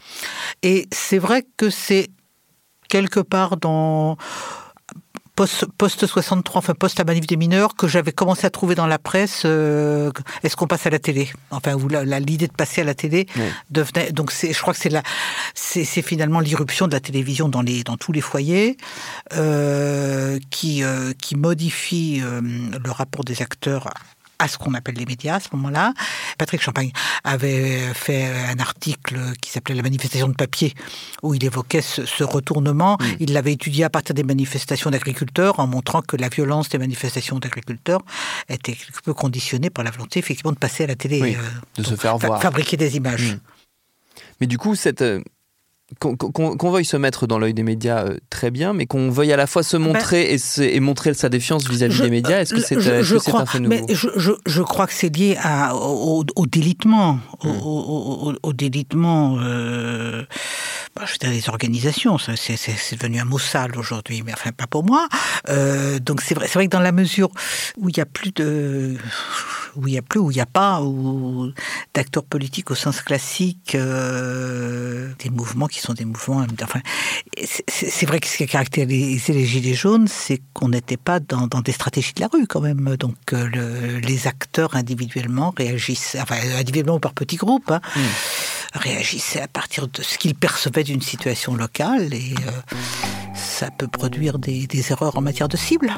Et 0.64 0.88
c'est 0.92 1.20
vrai 1.20 1.46
que 1.58 1.70
c'est 1.70 2.10
quelque 2.90 3.22
part 3.22 3.58
dans 3.58 4.18
post, 5.78 6.06
63, 6.06 6.60
enfin 6.60 6.74
post 6.74 6.98
la 6.98 7.06
manif 7.06 7.28
des 7.28 7.38
mineurs, 7.38 7.76
que 7.76 7.88
j'avais 7.88 8.12
commencé 8.12 8.46
à 8.46 8.50
trouver 8.50 8.76
dans 8.76 8.88
la 8.88 9.00
presse. 9.00 9.44
Euh, 9.46 10.12
est-ce 10.44 10.56
qu'on 10.56 10.68
passe 10.68 10.86
à 10.86 10.90
la 10.90 11.00
télé? 11.00 11.30
Enfin, 11.52 11.78
l'idée 12.20 12.48
de 12.48 12.54
passer 12.54 12.82
à 12.82 12.84
la 12.84 12.94
télé 12.94 13.28
devenait. 13.70 14.12
Donc, 14.12 14.32
je 14.32 14.60
crois 14.60 14.74
que 14.74 14.80
c'est 14.80 15.86
c'est 15.86 16.02
finalement 16.02 16.40
l'irruption 16.40 16.88
de 16.88 16.94
la 16.94 17.00
télévision 17.00 17.48
dans 17.48 17.62
les 17.62 17.84
dans 17.84 17.98
tous 17.98 18.12
les 18.12 18.22
foyers 18.22 18.78
euh, 19.34 20.40
qui 20.50 20.84
euh, 20.84 21.14
qui 21.22 21.36
modifie 21.36 22.22
le 22.22 22.92
rapport 22.92 23.24
des 23.24 23.42
acteurs 23.42 23.90
à 24.40 24.48
ce 24.48 24.58
qu'on 24.58 24.74
appelle 24.74 24.96
les 24.96 25.06
médias 25.06 25.36
à 25.36 25.40
ce 25.40 25.50
moment-là. 25.54 25.94
Patrick 26.38 26.62
Champagne 26.62 26.92
avait 27.24 27.94
fait 27.94 28.26
un 28.50 28.60
article 28.60 29.34
qui 29.42 29.52
s'appelait 29.52 29.76
La 29.76 29.84
manifestation 29.84 30.30
de 30.30 30.34
papier, 30.34 30.74
où 31.22 31.34
il 31.34 31.44
évoquait 31.44 31.82
ce, 31.82 32.24
retournement. 32.24 32.98
Mm. 33.00 33.06
Il 33.20 33.34
l'avait 33.34 33.54
étudié 33.54 33.84
à 33.84 33.90
partir 33.90 34.16
des 34.16 34.24
manifestations 34.24 34.90
d'agriculteurs, 34.90 35.60
en 35.60 35.68
montrant 35.68 36.02
que 36.02 36.16
la 36.16 36.30
violence 36.30 36.70
des 36.70 36.78
manifestations 36.78 37.40
d'agriculteurs 37.40 38.02
était 38.48 38.74
quelque 38.74 39.02
peu 39.04 39.14
conditionnée 39.14 39.70
par 39.70 39.84
la 39.84 39.92
volonté, 39.92 40.20
effectivement, 40.20 40.52
de 40.52 40.58
passer 40.58 40.86
à 40.86 40.88
la 40.88 40.96
télé. 40.96 41.36
Euh, 41.36 41.42
de 41.76 41.84
se 41.84 41.96
faire 41.96 42.18
voir. 42.18 42.42
Fabriquer 42.42 42.78
des 42.78 42.96
images. 42.98 43.34
Mm. 43.34 43.40
Mais 44.42 44.48
du 44.48 44.58
coup, 44.58 44.76
cette, 44.76 45.04
euh, 46.06 46.16
qu'on 46.16 46.72
veuille 46.72 46.86
se 46.86 46.98
mettre 46.98 47.26
dans 47.26 47.40
l'œil 47.40 47.54
des 47.54 47.64
médias 47.64 48.06
euh, 48.06 48.18
très 48.30 48.52
bien, 48.52 48.74
mais 48.74 48.86
qu'on 48.86 49.10
veuille 49.10 49.34
à 49.34 49.38
la 49.38 49.48
fois 49.48 49.64
se 49.64 49.76
ben, 49.76 49.84
montrer 49.84 50.38
et, 50.60 50.80
montrer 50.80 51.14
sa 51.14 51.30
défiance 51.30 51.68
vis-à-vis 51.68 52.02
des 52.02 52.10
médias, 52.10 52.42
est-ce 52.42 52.54
que 52.54 52.62
c'est 52.62 52.76
un 52.76 53.46
fait 53.46 53.60
nouveau? 53.60 53.76
mais 53.88 53.94
je, 53.94 54.62
crois 54.62 54.86
que 54.88 54.94
c'est 54.94 55.16
lié 55.16 55.38
à, 55.42 55.76
au, 55.76 56.24
délitement, 56.46 57.20
au, 57.44 58.34
hmm. 58.34 58.54
délitement, 58.54 59.38
euh, 59.40 60.24
bah, 60.96 61.04
je 61.06 61.14
veux 61.14 61.34
des 61.34 61.50
organisations. 61.50 62.18
C'est 62.18 62.96
devenu 62.96 63.20
un 63.20 63.26
mot 63.26 63.40
sale 63.40 63.78
aujourd'hui, 63.78 64.22
mais 64.24 64.34
enfin 64.34 64.52
pas 64.52 64.68
pour 64.68 64.84
moi. 64.84 65.08
Euh, 65.50 66.00
donc 66.00 66.22
c'est 66.22 66.36
vrai, 66.36 66.48
c'est 66.48 66.54
vrai 66.54 66.68
que 66.68 66.72
dans 66.72 66.80
la 66.80 66.92
mesure 66.92 67.30
où 67.78 67.90
il 67.90 67.96
n'y 67.96 68.02
a 68.02 68.06
plus 68.06 68.32
de 68.32 68.96
où 69.76 69.88
il 69.88 69.94
y 69.94 69.98
a 69.98 70.02
plus, 70.02 70.20
où 70.20 70.32
il 70.32 70.36
n'y 70.36 70.42
a 70.42 70.46
pas, 70.46 70.82
ou 70.82 71.52
d'acteurs 71.94 72.24
politiques 72.24 72.72
au 72.72 72.76
sens 72.76 73.02
classique, 73.02 73.76
des 73.76 75.30
mouvements 75.30 75.68
qui 75.68 75.80
sont 75.80 75.94
des 75.94 76.06
mouvements. 76.06 76.46
Enfin, 76.64 76.82
c'est 77.68 78.06
vrai 78.06 78.20
que 78.20 78.28
ce 78.28 78.38
qui 78.38 78.44
a 78.44 78.48
caractérisé 78.48 79.34
les 79.34 79.46
Gilets 79.46 79.74
jaunes, 79.74 80.08
c'est 80.08 80.42
qu'on 80.54 80.70
n'était 80.70 80.98
pas 80.98 81.20
dans, 81.20 81.48
des 81.62 81.72
stratégies 81.72 82.14
de 82.14 82.22
la 82.22 82.28
rue 82.28 82.48
quand 82.48 82.62
même. 82.62 82.96
Donc 82.98 83.34
euh, 83.34 84.00
les 84.02 84.28
acteurs 84.28 84.76
individuellement 84.76 85.54
réagissent, 85.56 86.18
enfin 86.20 86.36
individuellement 86.58 86.96
ou 86.96 87.00
par 87.00 87.14
petits 87.14 87.38
groupes, 87.38 87.72
hein, 87.72 87.82
hmm. 87.96 88.80
réagissaient 88.80 89.42
à 89.42 89.48
partir 89.48 89.88
de 89.88 90.02
ce 90.02 90.18
qu'ils 90.18 90.36
percevaient 90.36 90.84
d'une 90.84 91.02
situation 91.02 91.56
locale 91.56 92.14
et 92.14 92.36
ça 93.34 93.70
peut 93.72 93.88
produire 93.88 94.40
des, 94.40 94.68
des 94.68 94.92
erreurs 94.92 95.18
en 95.18 95.22
matière 95.22 95.48
de 95.48 95.58
cible. 95.58 95.94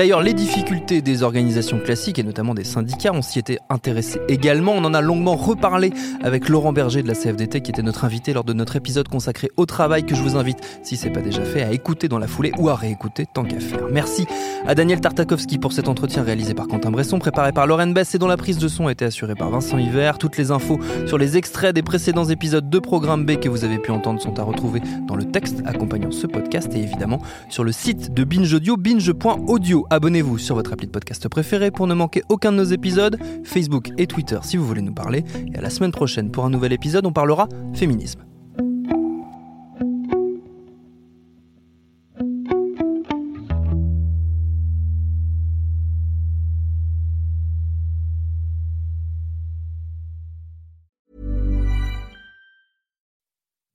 D'ailleurs, 0.00 0.22
les 0.22 0.32
difficultés 0.32 1.02
des 1.02 1.22
organisations 1.22 1.78
classiques 1.78 2.18
et 2.18 2.22
notamment 2.22 2.54
des 2.54 2.64
syndicats, 2.64 3.12
on 3.12 3.20
s'y 3.20 3.38
était 3.38 3.58
intéressé 3.68 4.18
également. 4.28 4.72
On 4.72 4.82
en 4.86 4.94
a 4.94 5.02
longuement 5.02 5.36
reparlé 5.36 5.92
avec 6.22 6.48
Laurent 6.48 6.72
Berger 6.72 7.02
de 7.02 7.06
la 7.06 7.12
CFDT 7.12 7.60
qui 7.60 7.70
était 7.70 7.82
notre 7.82 8.06
invité 8.06 8.32
lors 8.32 8.44
de 8.44 8.54
notre 8.54 8.76
épisode 8.76 9.08
consacré 9.08 9.50
au 9.58 9.66
travail 9.66 10.06
que 10.06 10.14
je 10.14 10.22
vous 10.22 10.38
invite, 10.38 10.56
si 10.82 10.96
c'est 10.96 11.10
pas 11.10 11.20
déjà 11.20 11.42
fait, 11.42 11.62
à 11.62 11.72
écouter 11.72 12.08
dans 12.08 12.18
la 12.18 12.28
foulée 12.28 12.50
ou 12.56 12.70
à 12.70 12.76
réécouter 12.76 13.26
tant 13.26 13.44
qu'à 13.44 13.60
faire. 13.60 13.88
Merci 13.92 14.24
à 14.66 14.74
Daniel 14.74 15.02
Tartakovsky 15.02 15.58
pour 15.58 15.74
cet 15.74 15.86
entretien 15.86 16.22
réalisé 16.22 16.54
par 16.54 16.66
Quentin 16.66 16.90
Bresson, 16.90 17.18
préparé 17.18 17.52
par 17.52 17.66
Lauren 17.66 17.88
Bess 17.88 18.14
et 18.14 18.18
dont 18.18 18.26
la 18.26 18.38
prise 18.38 18.56
de 18.56 18.68
son 18.68 18.86
a 18.86 18.92
été 18.92 19.04
assurée 19.04 19.34
par 19.34 19.50
Vincent 19.50 19.76
Hiver. 19.76 20.16
Toutes 20.16 20.38
les 20.38 20.50
infos 20.50 20.80
sur 21.04 21.18
les 21.18 21.36
extraits 21.36 21.74
des 21.74 21.82
précédents 21.82 22.24
épisodes 22.24 22.70
de 22.70 22.78
Programme 22.78 23.26
B 23.26 23.36
que 23.36 23.50
vous 23.50 23.64
avez 23.64 23.78
pu 23.78 23.90
entendre 23.90 24.18
sont 24.18 24.38
à 24.38 24.44
retrouver 24.44 24.80
dans 25.06 25.16
le 25.16 25.26
texte 25.26 25.62
accompagnant 25.66 26.10
ce 26.10 26.26
podcast 26.26 26.72
et 26.74 26.78
évidemment 26.78 27.20
sur 27.50 27.64
le 27.64 27.72
site 27.72 28.14
de 28.14 28.24
Binge 28.24 28.54
Audio, 28.54 28.78
binge.audio. 28.78 29.86
Abonnez-vous 29.92 30.38
sur 30.38 30.54
votre 30.54 30.72
appli 30.72 30.86
de 30.86 30.92
podcast 30.92 31.28
préféré 31.28 31.72
pour 31.72 31.88
ne 31.88 31.94
manquer 31.94 32.22
aucun 32.28 32.52
de 32.52 32.58
nos 32.58 32.64
épisodes, 32.64 33.18
Facebook 33.42 33.90
et 33.98 34.06
Twitter 34.06 34.38
si 34.44 34.56
vous 34.56 34.64
voulez 34.64 34.82
nous 34.82 34.94
parler. 34.94 35.24
Et 35.52 35.58
à 35.58 35.60
la 35.60 35.68
semaine 35.68 35.90
prochaine 35.90 36.30
pour 36.30 36.44
un 36.44 36.50
nouvel 36.50 36.72
épisode, 36.72 37.06
on 37.06 37.12
parlera 37.12 37.48
féminisme. 37.74 38.24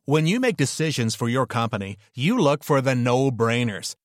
When 0.07 0.27
you 0.27 0.39
make 0.39 0.55
decisions 0.55 1.15
for 1.15 1.27
your 1.27 1.47
company, 1.47 1.97
you 2.13 2.37
look 2.37 2.63
for 2.63 2.79
the 2.79 2.93
no-brainers. 2.95 3.95